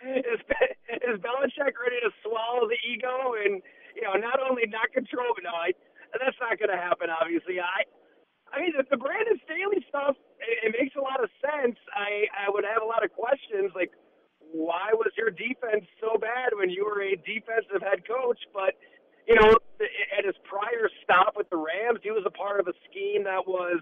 [0.00, 3.60] is, is Belichick ready to swallow the ego and
[3.94, 5.72] you know not only not control, but no, I,
[6.12, 7.08] that's not going to happen.
[7.10, 7.84] Obviously, I.
[8.52, 11.80] I mean, the, the Brandon Staley stuff, it, it makes a lot of sense.
[11.88, 13.88] I, I would have a lot of questions, like,
[14.52, 18.36] why was your defense so bad when you were a defensive head coach?
[18.52, 18.76] But,
[19.24, 22.76] you know, at his prior stop with the Rams, he was a part of a
[22.84, 23.80] scheme that was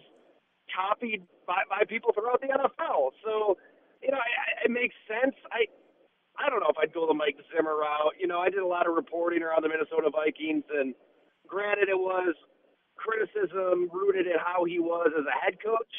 [0.71, 3.11] copied by, by people throughout the NFL.
[3.27, 3.59] So,
[3.99, 5.35] you know, it, it makes sense.
[5.51, 5.67] I
[6.39, 8.17] I don't know if I'd go the Mike Zimmer route.
[8.17, 10.95] You know, I did a lot of reporting around the Minnesota Vikings, and
[11.45, 12.33] granted, it was
[13.01, 15.91] criticism rooted in how he was as a head coach.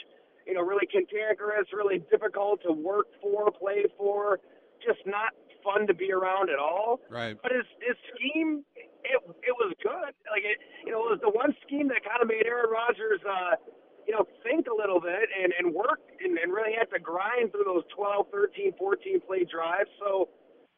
[0.46, 4.40] You know, really cantankerous, really difficult to work for, play for,
[4.82, 7.00] just not fun to be around at all.
[7.10, 7.38] Right.
[7.42, 8.66] But his his scheme,
[9.06, 10.14] it it was good.
[10.26, 13.22] Like it, you know, it was the one scheme that kind of made Aaron Rodgers.
[13.22, 13.62] uh
[14.08, 17.52] you know, think a little bit and, and work and, and really have to grind
[17.52, 19.90] through those 12, 13, 14 play drives.
[20.00, 20.30] So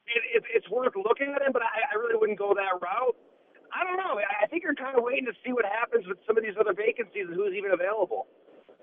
[0.08, 3.16] it, it, it's worth looking at him, but I, I really wouldn't go that route.
[3.74, 4.22] I don't know.
[4.22, 6.74] I think you're kind of waiting to see what happens with some of these other
[6.74, 8.28] vacancies and who's even available.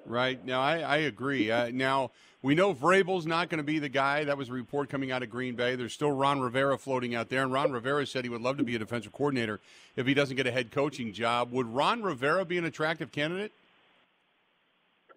[0.04, 0.44] Right.
[0.44, 1.50] Now, I, I agree.
[1.50, 2.10] Uh, now,
[2.50, 4.24] we know Vrabel's not going to be the guy.
[4.24, 5.76] That was a report coming out of Green Bay.
[5.76, 8.64] There's still Ron Rivera floating out there, and Ron Rivera said he would love to
[8.64, 9.60] be a defensive coordinator
[9.94, 11.52] if he doesn't get a head coaching job.
[11.52, 13.52] Would Ron Rivera be an attractive candidate?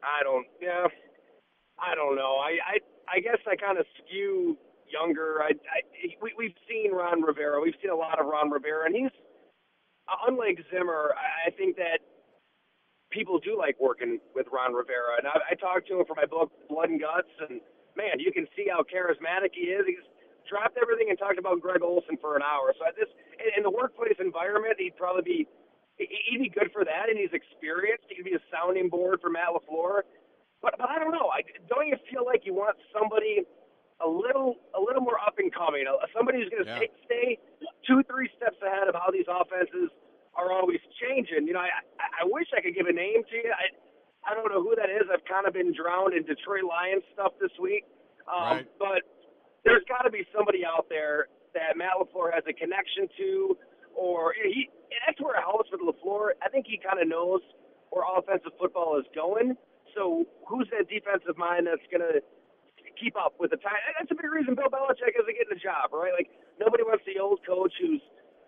[0.04, 0.46] I don't.
[0.62, 0.86] Yeah,
[1.80, 2.38] I don't know.
[2.38, 4.56] I I, I guess I kind of skew
[4.88, 5.42] younger.
[5.42, 5.82] I, I
[6.22, 7.60] we we've seen Ron Rivera.
[7.60, 9.10] We've seen a lot of Ron Rivera, and he's
[10.08, 11.16] uh, unlike Zimmer.
[11.18, 11.98] I, I think that
[13.14, 16.26] people do like working with Ron Rivera, and I, I talked to him for my
[16.26, 17.62] book Blood and Guts, and
[17.94, 19.86] man, you can see how charismatic he is.
[19.86, 20.04] He's
[20.50, 22.74] dropped everything and talked about Greg Olsen for an hour.
[22.76, 25.40] So at this in, the workplace environment, he'd probably be
[26.02, 28.10] he'd be good for that, and he's experienced.
[28.10, 30.04] He could be a sounding board for Matt LaFleur.
[30.60, 31.30] But but I don't know.
[31.30, 33.46] I don't you feel like you want somebody
[34.02, 36.92] a little a little more up and coming, somebody who's going to yeah.
[37.06, 37.38] stay
[37.88, 39.94] two three steps ahead of how these offenses
[40.36, 41.48] are always changing.
[41.48, 43.52] You know, I I wish I could give a name to you.
[43.54, 43.74] I
[44.26, 45.08] I don't know who that is.
[45.12, 47.84] I've kind of been drowned in Detroit Lions stuff this week.
[48.26, 48.68] Um, right.
[48.80, 49.02] But
[49.68, 53.58] there's got to be somebody out there that Matt LaFleur has a connection to,
[53.96, 54.70] or he
[55.06, 56.40] that's where it helps with LaFleur.
[56.42, 57.42] I think he kind of knows
[57.92, 59.56] where offensive football is going.
[59.94, 62.18] So who's that defensive mind that's going to
[62.98, 63.78] keep up with the time?
[64.00, 66.14] That's a big reason Bill Belichick isn't getting a job, right?
[66.16, 68.02] Like nobody wants the old coach who's,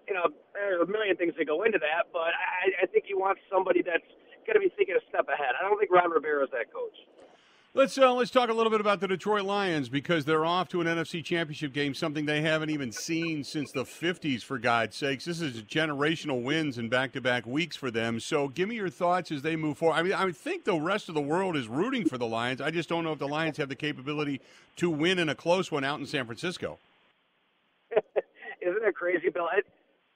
[0.07, 3.13] you know, there's a million things that go into that, but I, I think he
[3.13, 4.05] wants somebody that's
[4.45, 5.57] going to be thinking a step ahead.
[5.59, 6.95] I don't think Ron Rivera is that coach.
[7.73, 10.79] Let's uh, let's talk a little bit about the Detroit Lions because they're off to
[10.79, 14.43] an NFC Championship game, something they haven't even seen since the '50s.
[14.43, 18.21] For God's sakes, this is generational wins in back-to-back weeks for them.
[18.21, 19.95] So, give me your thoughts as they move forward.
[19.95, 22.61] I mean, I think the rest of the world is rooting for the Lions.
[22.61, 24.39] I just don't know if the Lions have the capability
[24.77, 26.79] to win in a close one out in San Francisco.
[28.61, 29.49] Isn't it crazy, Bill?
[29.51, 29.59] I,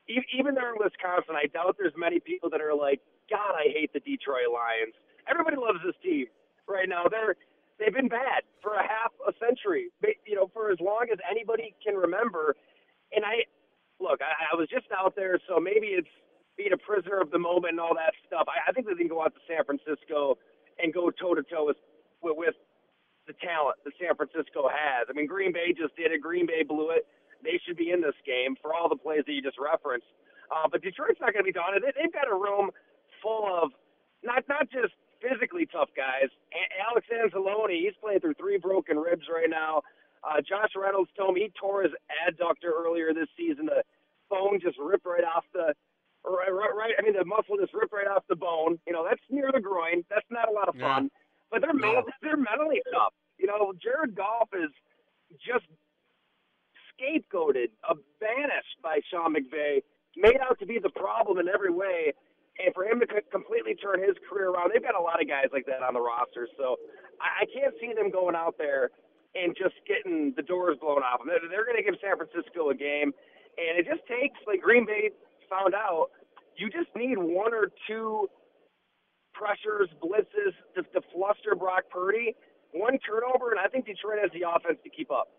[0.09, 3.93] even there in Wisconsin, I doubt there's many people that are like, God, I hate
[3.93, 4.97] the Detroit Lions.
[5.29, 6.25] Everybody loves this team
[6.67, 7.05] right now.
[7.05, 7.35] They're
[7.77, 9.89] they've been bad for a half a century,
[10.25, 12.55] you know, for as long as anybody can remember.
[13.13, 13.45] And I
[14.01, 16.11] look, I, I was just out there, so maybe it's
[16.57, 18.47] being a prisoner of the moment and all that stuff.
[18.49, 20.37] I, I think they can go out to San Francisco
[20.81, 21.77] and go toe to toe with
[22.21, 22.55] with
[23.27, 25.07] the talent that San Francisco has.
[25.09, 26.19] I mean, Green Bay just did it.
[26.21, 27.05] Green Bay blew it.
[27.43, 30.07] They should be in this game for all the plays that you just referenced.
[30.49, 31.77] Uh, but Detroit's not going to be done.
[31.79, 32.71] They, they've got a room
[33.21, 33.71] full of
[34.23, 36.31] not not just physically tough guys.
[36.79, 39.81] Alex Anzalone, he's playing through three broken ribs right now.
[40.23, 43.67] Uh, Josh Reynolds told me he tore his adductor earlier this season.
[43.67, 43.83] The
[44.29, 45.73] bone just ripped right off the
[46.25, 46.93] right, right.
[46.97, 48.79] I mean, the muscle just ripped right off the bone.
[48.85, 50.03] You know, that's near the groin.
[50.09, 51.07] That's not a lot of fun.
[51.07, 51.19] Yeah.
[51.51, 52.03] But they're no.
[52.21, 53.13] they're mentally tough.
[53.37, 54.69] You know, Jared Goff is
[55.39, 55.65] just
[56.99, 57.71] scapegoated,
[58.19, 59.81] banished by Sean McVay,
[60.17, 62.13] made out to be the problem in every way
[62.59, 65.47] and for him to completely turn his career around, they've got a lot of guys
[65.53, 66.47] like that on the roster.
[66.59, 66.75] So
[67.23, 68.91] I, I can't see them going out there
[69.33, 71.31] and just getting the doors blown off them.
[71.31, 73.15] They're, they're going to give San Francisco a game,
[73.55, 75.15] and it just takes, like Green Bay
[75.47, 76.11] found out,
[76.59, 78.27] you just need one or two
[79.31, 82.35] pressures, blitzes to, to fluster Brock Purdy.
[82.71, 85.29] One turnover, and I think Detroit has the offense to keep up.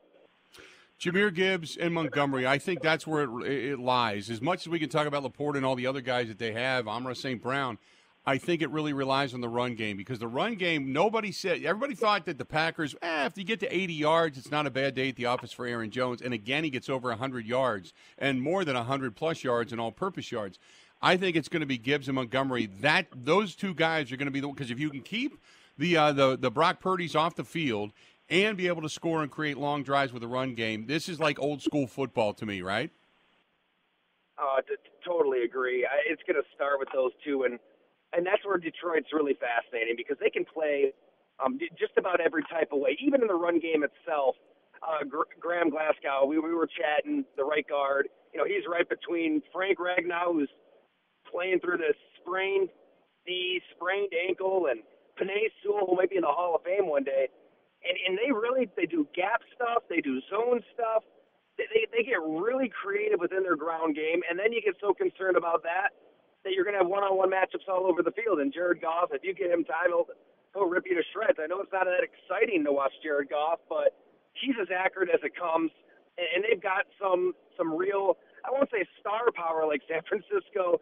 [1.01, 4.29] Jahmyr Gibbs and Montgomery, I think that's where it, it, lies.
[4.29, 6.53] As much as we can talk about LaPorta and all the other guys that they
[6.53, 7.43] have, Amon-Ra St.
[7.43, 7.79] Brown,
[8.27, 11.63] I think it really relies on the run game because the run game, nobody said,
[11.63, 14.71] everybody thought that the Packers, eh, if you get to 80 yards, it's not a
[14.71, 16.21] bad day at the office for Aaron Jones.
[16.21, 19.93] And again, he gets over 100 yards and more than 100 plus yards and all
[19.93, 20.59] purpose yards.
[21.01, 22.67] I think it's going to be Gibbs and Montgomery.
[22.67, 25.41] That Those two guys are going to be the, because if you can keep
[25.79, 27.93] the, uh, the, the Brock Purdy's off the field
[28.31, 30.87] and be able to score and create long drives with a run game.
[30.87, 32.91] This is like old school football to me, right?
[34.39, 35.85] Uh, t- totally agree.
[35.85, 37.59] I, it's going to start with those two, and
[38.13, 40.93] and that's where Detroit's really fascinating because they can play
[41.45, 44.35] um, just about every type of way, even in the run game itself.
[44.83, 48.09] Uh, Gr- Graham Glasgow, we, we were chatting, the right guard.
[48.33, 50.51] You know, he's right between Frank Ragnow, who's
[51.31, 52.71] playing through this sprained
[53.29, 54.81] knee, sprained ankle, and
[55.21, 57.29] Penei Sewell, who might be in the Hall of Fame one day
[57.85, 61.05] and and they really they do gap stuff, they do zone stuff.
[61.57, 64.93] They, they they get really creative within their ground game, and then you get so
[64.93, 65.97] concerned about that
[66.45, 68.41] that you're going to have one-on-one matchups all over the field.
[68.41, 70.09] And Jared Goff, if you give him time, he'll
[70.55, 71.39] he'll rip you to shreds.
[71.41, 73.97] I know it's not that exciting to watch Jared Goff, but
[74.33, 75.71] he's as accurate as it comes,
[76.17, 80.81] and, and they've got some some real I won't say star power like San Francisco,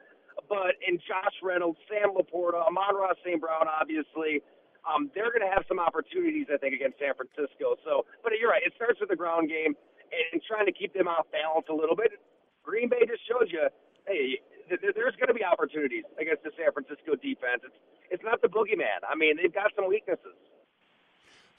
[0.48, 3.40] but in Josh Reynolds, Sam LaPorta, Amon-Ra St.
[3.40, 4.42] Brown, obviously
[4.88, 7.77] um, they're going to have some opportunities, I think, against San Francisco.
[7.85, 8.64] So, but you're right.
[8.64, 9.77] It starts with the ground game
[10.09, 12.16] and trying to keep them off balance a little bit.
[12.64, 13.68] Green Bay just showed you,
[14.09, 17.64] hey, there's going to be opportunities against the San Francisco defense.
[17.64, 19.05] It's it's not the boogeyman.
[19.05, 20.37] I mean, they've got some weaknesses.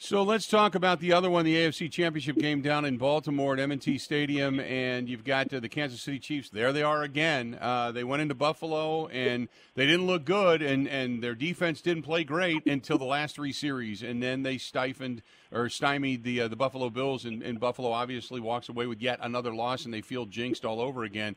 [0.02, 3.60] So let's talk about the other one, the AFC Championship game down in Baltimore at
[3.60, 6.50] M&T Stadium, and you've got the Kansas City Chiefs.
[6.50, 7.58] There they are again.
[7.60, 12.04] Uh, they went into Buffalo, and they didn't look good, and, and their defense didn't
[12.04, 16.48] play great until the last three series, and then they stifled or stymied the uh,
[16.48, 20.02] the Buffalo Bills, and, and Buffalo obviously walks away with yet another loss, and they
[20.02, 21.36] feel jinxed all over again.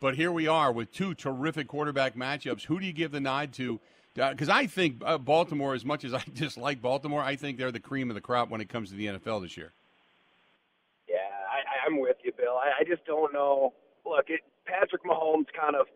[0.00, 2.64] But here we are with two terrific quarterback matchups.
[2.64, 3.80] Who do you give the nod to?
[4.14, 7.80] Because I think uh, Baltimore, as much as I dislike Baltimore, I think they're the
[7.80, 9.72] cream of the crop when it comes to the NFL this year.
[11.08, 12.56] Yeah, I, I'm with you, Bill.
[12.56, 13.72] I, I just don't know.
[14.04, 15.86] Look, it, Patrick Mahomes kind of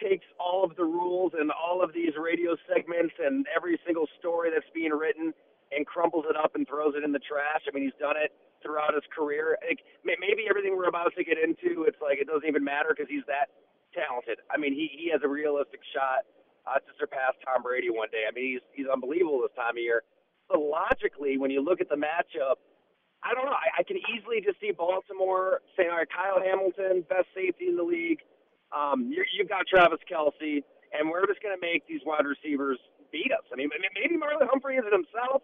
[0.00, 4.50] takes all of the rules and all of these radio segments and every single story
[4.50, 5.32] that's being written
[5.72, 7.62] and crumbles it up and throws it in the trash.
[7.68, 8.32] I mean, he's done it
[8.62, 9.58] throughout his career.
[9.66, 13.10] Like, maybe everything we're about to get into, it's like it doesn't even matter because
[13.10, 13.52] he's that
[13.92, 14.38] talented.
[14.50, 16.24] I mean, he he has a realistic shot
[16.70, 18.30] uh, to surpass Tom Brady one day.
[18.30, 20.06] I mean, he's he's unbelievable this time of year.
[20.46, 22.62] But logically, when you look at the matchup,
[23.26, 23.58] I don't know.
[23.58, 27.76] I, I can easily just see Baltimore saying, "All right, Kyle Hamilton, best safety in
[27.76, 28.22] the league.
[28.70, 30.62] Um, you're, you've got Travis Kelce,
[30.94, 32.78] and we're just going to make these wide receivers
[33.10, 33.68] beat us." I mean,
[33.98, 35.42] maybe Marlon Humphrey is it himself,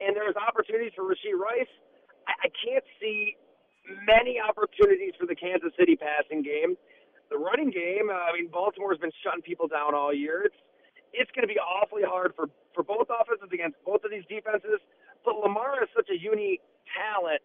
[0.00, 1.70] and there's opportunities for Rashee Rice.
[2.24, 3.36] I, I can't see
[4.06, 6.78] many opportunities for the Kansas City passing game
[7.32, 10.44] the running game, uh, I mean, Baltimore's been shutting people down all year.
[10.44, 10.60] It's
[11.12, 14.80] it's going to be awfully hard for for both offenses against both of these defenses.
[15.24, 16.60] but Lamar is such a unique
[16.92, 17.40] talent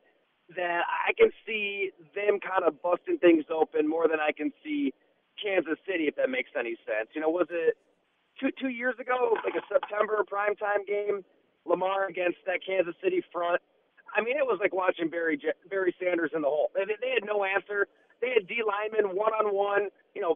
[0.56, 4.94] that I can see them kind of busting things open more than I can see
[5.36, 7.12] Kansas City, if that makes any sense.
[7.12, 7.76] You know, was it
[8.40, 11.24] two two years ago, like a September primetime game,
[11.66, 13.62] Lamar against that Kansas City front?
[14.16, 16.72] I mean, it was like watching Barry Barry Sanders in the hole.
[16.74, 17.88] They, they had no answer.
[18.22, 19.90] They had D linemen one on one.
[20.16, 20.36] You know,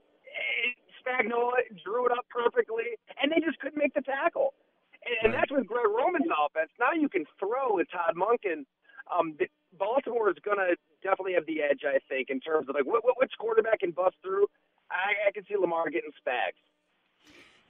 [1.01, 4.53] Spagnuolo drew it up perfectly, and they just couldn't make the tackle.
[5.01, 6.69] And, and that's with Greg Roman's offense.
[6.79, 8.65] Now you can throw with Todd Monken.
[9.09, 9.35] Um,
[9.77, 13.03] Baltimore is going to definitely have the edge, I think, in terms of like what,
[13.03, 14.45] what, which quarterback can bust through.
[14.91, 16.59] I, I can see Lamar getting spags.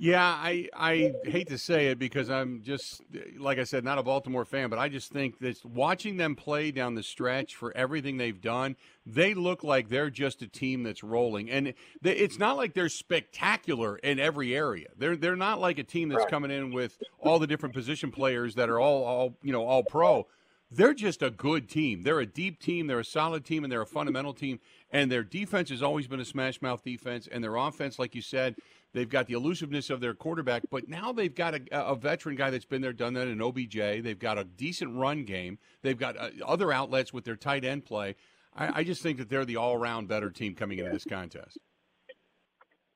[0.03, 3.03] Yeah, I I hate to say it because I'm just
[3.37, 6.71] like I said, not a Baltimore fan, but I just think that watching them play
[6.71, 11.03] down the stretch for everything they've done, they look like they're just a team that's
[11.03, 14.87] rolling, and it's not like they're spectacular in every area.
[14.97, 18.55] They're they're not like a team that's coming in with all the different position players
[18.55, 20.25] that are all all you know all pro.
[20.73, 22.03] They're just a good team.
[22.03, 22.87] They're a deep team.
[22.87, 24.61] They're a solid team, and they're a fundamental team.
[24.89, 28.21] And their defense has always been a smash mouth defense, and their offense, like you
[28.21, 28.55] said
[28.93, 32.49] They've got the elusiveness of their quarterback, but now they've got a, a veteran guy
[32.49, 34.03] that's been there, done that in OBJ.
[34.03, 35.59] They've got a decent run game.
[35.81, 38.15] They've got uh, other outlets with their tight end play.
[38.53, 41.57] I, I just think that they're the all around better team coming into this contest.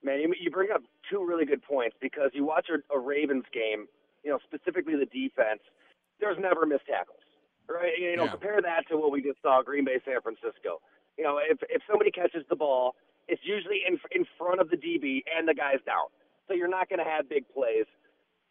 [0.04, 3.46] Man, you, you bring up two really good points because you watch a, a Ravens
[3.54, 3.88] game,
[4.24, 5.62] you know, specifically the defense.
[6.20, 7.24] There's never missed tackles,
[7.70, 7.92] right?
[7.98, 8.32] You know, yeah.
[8.32, 10.82] compare that to what we just saw Green Bay, San Francisco.
[11.18, 12.96] You know, if if somebody catches the ball
[13.28, 16.10] it's usually in in front of the DB and the guy's down.
[16.48, 17.90] So you're not going to have big plays.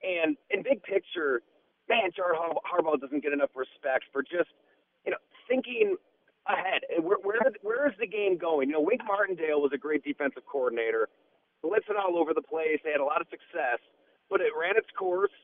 [0.02, 1.42] And in big picture,
[1.88, 2.34] man, John
[2.66, 4.50] Harbaugh doesn't get enough respect for just
[5.04, 5.96] you know thinking
[6.46, 6.82] ahead.
[7.00, 8.68] Where where, where is the game going?
[8.68, 11.08] You know, Wink Martindale was a great defensive coordinator,
[11.64, 12.80] blitzing all over the place.
[12.84, 13.80] They had a lot of success,
[14.28, 15.34] but it ran its course.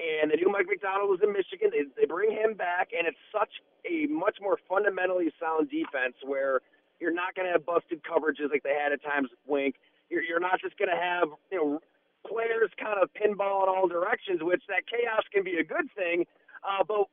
[0.00, 1.68] And they knew Mike Macdonald was in Michigan.
[1.68, 3.52] They, they bring him back, and it's such
[3.84, 6.64] a much more fundamentally sound defense where
[7.00, 9.76] you're not going to have busted coverages like they had at times with Wink.
[10.08, 11.80] You're, you're not just going to have you know
[12.28, 16.28] players kind of pinball in all directions, which that chaos can be a good thing.
[16.60, 17.08] Uh, but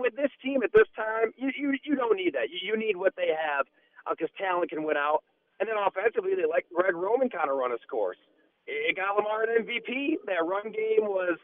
[0.00, 2.48] with this team at this time, you you, you don't need that.
[2.48, 3.66] You, you need what they have
[4.08, 5.22] because uh, talent can win out.
[5.60, 8.20] And then offensively, they let Greg Roman kind of run his course.
[8.66, 10.20] It got Lamar an MVP.
[10.26, 11.38] That run game was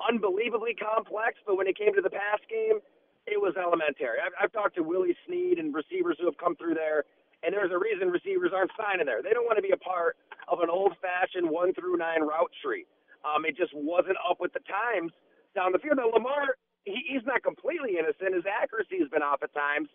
[0.00, 2.80] unbelievably complex, but when it came to the pass game,
[3.26, 4.18] it was elementary.
[4.24, 7.04] I've, I've talked to Willie Snead and receivers who have come through there
[7.42, 9.22] and there's a reason receivers aren't signing there.
[9.22, 10.16] They don't want to be a part
[10.48, 12.86] of an old-fashioned one through nine route tree.
[13.22, 15.12] Um, it just wasn't up with the times
[15.54, 15.98] down the field.
[15.98, 18.34] Now Lamar, he, he's not completely innocent.
[18.34, 19.88] His accuracy has been off at times,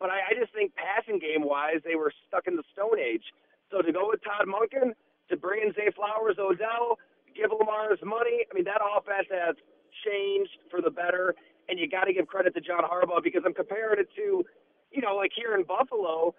[0.00, 3.24] but I, I just think passing game wise, they were stuck in the Stone Age.
[3.70, 4.92] So to go with Todd Monken,
[5.30, 7.00] to bring in Zay Flowers, Odell,
[7.32, 8.44] give Lamar his money.
[8.44, 9.56] I mean, that offense has
[10.04, 11.34] changed for the better,
[11.68, 14.44] and you got to give credit to John Harbaugh because I'm comparing it to,
[14.92, 16.34] you know, like here in Buffalo,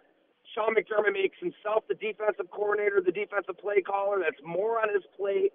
[0.56, 4.24] Sean McDermott makes himself the defensive coordinator, the defensive play caller.
[4.24, 5.52] That's more on his plate.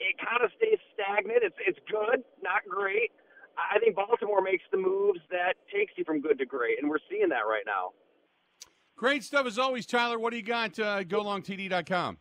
[0.00, 1.44] It kind of stays stagnant.
[1.44, 3.12] It's it's good, not great.
[3.58, 7.04] I think Baltimore makes the moves that takes you from good to great, and we're
[7.10, 7.92] seeing that right now.
[8.96, 10.18] Great stuff as always, Tyler.
[10.18, 10.78] What do you got?
[10.78, 12.18] Uh, GoLongTD.com.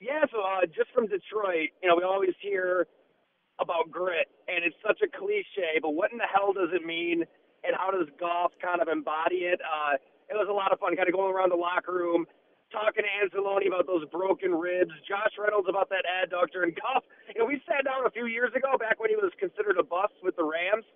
[0.00, 2.86] Yeah, so uh, just from Detroit, you know, we always hear
[3.60, 7.24] about grit, and it's such a cliche, but what in the hell does it mean,
[7.62, 9.60] and how does Goff kind of embody it?
[9.60, 9.96] Uh,
[10.30, 12.24] it was a lot of fun, kind of going around the locker room,
[12.70, 17.02] talking to Anzalone about those broken ribs, Josh Reynolds about that adductor, and Goff.
[17.34, 19.82] You know, we sat down a few years ago, back when he was considered a
[19.82, 20.86] bust with the Rams,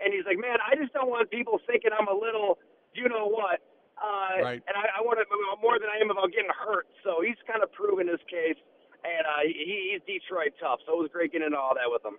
[0.00, 2.56] and he's like, "Man, I just don't want people thinking I'm a little,
[2.96, 3.60] you know what."
[4.00, 4.62] Uh, right.
[4.64, 5.26] And I, I want it
[5.60, 6.86] more than I am about getting hurt.
[7.02, 8.56] So he's kind of proven his case,
[9.04, 10.80] and uh, he, he's Detroit tough.
[10.86, 12.16] So it was great getting into all that with him.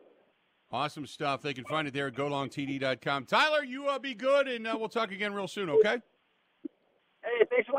[0.72, 1.42] Awesome stuff.
[1.42, 3.26] They can find it there at golongtd.com.
[3.26, 5.98] Tyler, you uh, be good, and uh, we'll talk again real soon, okay?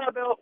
[0.00, 0.38] Hey, thanks Bill.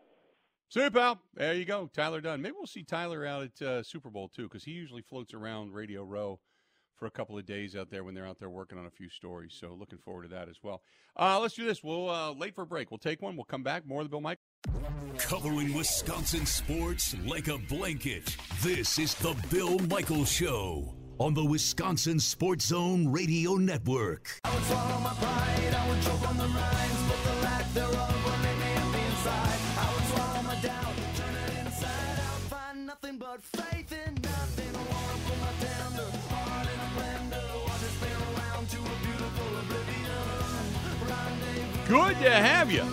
[0.71, 1.19] See you, pal.
[1.35, 2.43] There you go, Tyler Dunne.
[2.43, 5.73] Maybe we'll see Tyler out at uh, Super Bowl too, because he usually floats around
[5.73, 6.41] Radio Row
[6.97, 9.09] for a couple of days out there when they're out there working on a few
[9.09, 9.57] stories.
[9.59, 10.83] So looking forward to that as well.
[11.17, 11.83] Uh, let's do this.
[11.83, 12.91] We'll uh, late for a break.
[12.91, 13.37] We'll take one.
[13.37, 13.87] We'll come back.
[13.87, 14.39] More of the Bill Mike.
[15.19, 18.37] Covering Wisconsin sports like a blanket.
[18.61, 24.41] This is the Bill Michaels Show on the Wisconsin Sports Zone Radio Network.
[33.41, 34.75] Faith in nothing.
[34.75, 37.47] I wanna put my tender heart in a blender.
[37.65, 40.29] Watch it spin around to a beautiful oblivion.
[41.87, 42.85] Good to have you.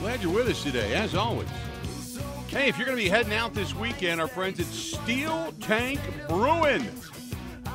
[0.00, 1.48] Glad you're with us today, as always.
[2.48, 6.00] Hey, if you're going to be heading out this weekend, our friends at Steel Tank
[6.28, 6.86] Brewing.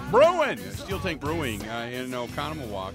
[0.09, 2.93] Brewing, Steel Tank Brewing uh, in Oconomowoc.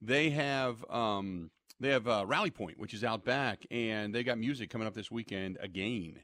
[0.00, 4.38] They have um, they have uh, Rally Point, which is out back, and they got
[4.38, 6.20] music coming up this weekend again.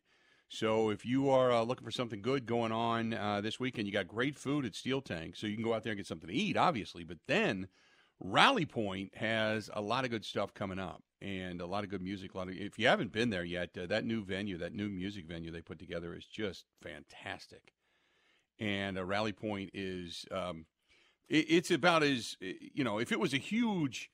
[0.49, 3.93] So if you are uh, looking for something good going on uh, this weekend, you
[3.93, 6.29] got great food at Steel Tank, so you can go out there and get something
[6.29, 7.05] to eat, obviously.
[7.05, 7.69] But then
[8.19, 12.03] Rally Point has a lot of good stuff coming up and a lot of good
[12.03, 12.33] music.
[12.33, 14.89] A lot of if you haven't been there yet, uh, that new venue, that new
[14.89, 17.75] music venue they put together is just fantastic.
[18.59, 20.65] And a Rally Point is um,
[21.29, 24.11] it, it's about as you know if it was a huge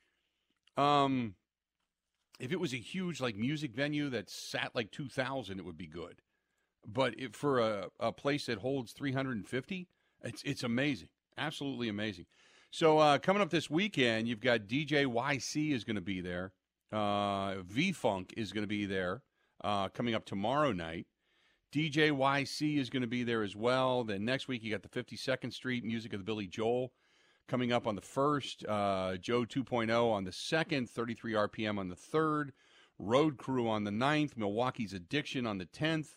[0.77, 1.37] um
[2.41, 5.87] if it was a huge like music venue that sat like 2000 it would be
[5.87, 6.21] good.
[6.87, 9.89] But for a, a place that holds 350
[10.23, 12.27] it's it's amazing absolutely amazing.
[12.71, 16.53] So uh, coming up this weekend you've got dj yc is going to be there
[16.93, 19.23] uh, v-funk is going to be there
[19.63, 21.07] uh, coming up tomorrow night.
[21.73, 24.05] Dj yc is going to be there as well.
[24.05, 26.93] Then next week you got the 52nd street music of the billy joel
[27.49, 31.97] coming up on the first, uh, Joe 2.0 on the second, 33 RPM on the
[31.97, 32.53] third,
[32.99, 36.09] Road Crew on the ninth, Milwaukee's Addiction on the 10th.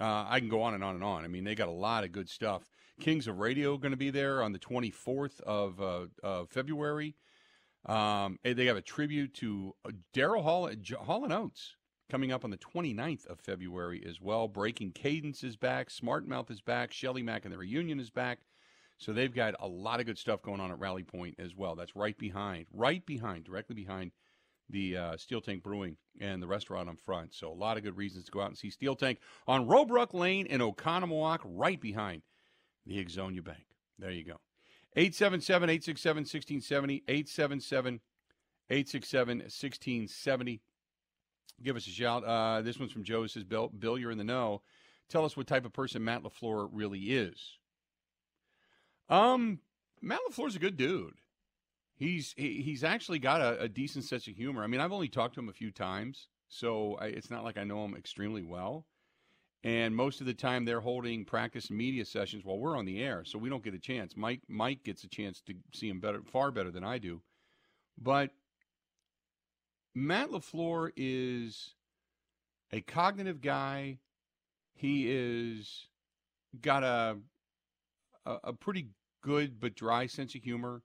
[0.00, 1.24] Uh, I can go on and on and on.
[1.24, 2.70] I mean, they got a lot of good stuff.
[3.00, 7.16] Kings of Radio going to be there on the 24th of, uh, of February.
[7.86, 10.70] Um, they have a tribute to uh, Daryl Hall,
[11.00, 11.74] Hall and Oates
[12.10, 14.48] coming up on the 29th of February as well.
[14.48, 15.90] Breaking Cadence is back.
[15.90, 16.92] Smart Mouth is back.
[16.92, 18.40] Shelly Mack and the Reunion is back.
[18.98, 21.76] So they've got a lot of good stuff going on at Rally Point as well.
[21.76, 24.10] That's right behind, right behind, directly behind
[24.68, 27.32] the uh, Steel Tank Brewing and the restaurant on front.
[27.32, 30.12] So a lot of good reasons to go out and see Steel Tank on Robrook
[30.14, 32.22] Lane in Oconomowoc, right behind
[32.86, 33.66] the Ixonia Bank.
[33.98, 34.40] There you go.
[34.96, 37.04] 877 867 1670.
[37.08, 38.00] 877
[38.70, 40.60] 867 1670.
[41.62, 42.24] Give us a shout.
[42.24, 43.22] Uh, this one's from Joe.
[43.22, 44.62] It says, Bill, Bill, you're in the know.
[45.08, 47.57] Tell us what type of person Matt LaFleur really is.
[49.08, 49.60] Um,
[50.02, 51.14] Matt LaFleur's a good dude.
[51.96, 54.62] He's he, he's actually got a, a, decent sense of humor.
[54.62, 57.58] I mean, I've only talked to him a few times, so I, it's not like
[57.58, 58.86] I know him extremely well.
[59.64, 63.24] And most of the time, they're holding practice media sessions while we're on the air,
[63.24, 64.16] so we don't get a chance.
[64.16, 67.20] Mike Mike gets a chance to see him better, far better than I do.
[68.00, 68.30] But
[69.94, 71.74] Matt LaFleur is
[72.70, 73.98] a cognitive guy.
[74.74, 75.88] He is
[76.60, 77.16] got a
[78.24, 78.90] a, a pretty
[79.22, 80.82] good but dry sense of humor.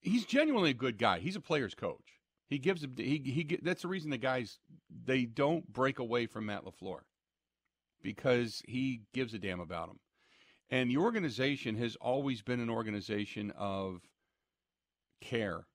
[0.00, 1.18] He's genuinely a good guy.
[1.18, 2.20] He's a player's coach.
[2.48, 4.58] He gives him, he he that's the reason the guys
[5.04, 7.00] they don't break away from Matt LaFleur
[8.02, 9.98] because he gives a damn about them.
[10.70, 14.02] And the organization has always been an organization of
[15.20, 15.66] care.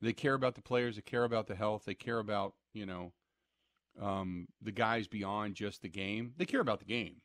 [0.00, 0.96] They care about the players.
[0.96, 1.84] They care about the health.
[1.84, 3.12] They care about you know
[4.00, 6.32] um, the guys beyond just the game.
[6.36, 7.16] They care about the game,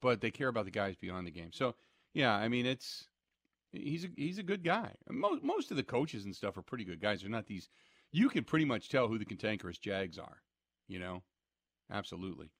[0.00, 1.50] but they care about the guys beyond the game.
[1.52, 1.74] So
[2.14, 3.06] yeah, I mean it's
[3.72, 4.92] he's a, he's a good guy.
[5.10, 7.20] Most most of the coaches and stuff are pretty good guys.
[7.20, 7.68] They're not these.
[8.10, 10.38] You can pretty much tell who the cantankerous Jags are.
[10.86, 11.22] You know,
[11.90, 12.50] absolutely.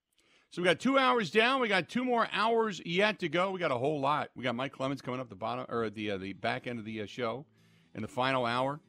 [0.50, 1.60] So we got two hours down.
[1.60, 3.50] We got two more hours yet to go.
[3.50, 4.30] We got a whole lot.
[4.34, 6.84] We got Mike Clemens coming up the bottom or the uh, the back end of
[6.84, 7.44] the uh, show
[7.94, 8.80] in the final hour.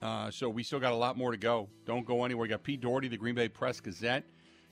[0.00, 1.68] Uh, so we still got a lot more to go.
[1.84, 2.42] Don't go anywhere.
[2.42, 4.24] We got Pete Dougherty, the Green Bay Press Gazette,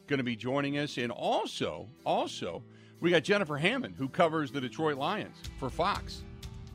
[0.07, 2.62] going to be joining us, and also also
[3.01, 6.23] we got Jennifer Hammond, who covers the Detroit Lions for Fox.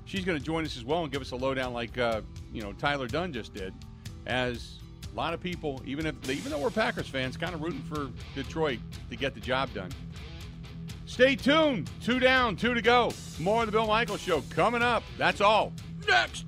[0.06, 2.22] She's going to join us as well and give us a lowdown like uh,
[2.52, 3.74] you know Tyler Dunne just did,
[4.26, 4.80] as
[5.12, 8.10] a lot of people, even if even though we're Packers fans, kind of rooting for
[8.36, 9.90] Detroit to get the job done.
[11.06, 11.90] Stay tuned.
[12.04, 13.12] Two down, two to go.
[13.40, 15.04] More of the Bill Michaels Show coming up.
[15.18, 15.72] That's all.
[16.08, 16.46] Next.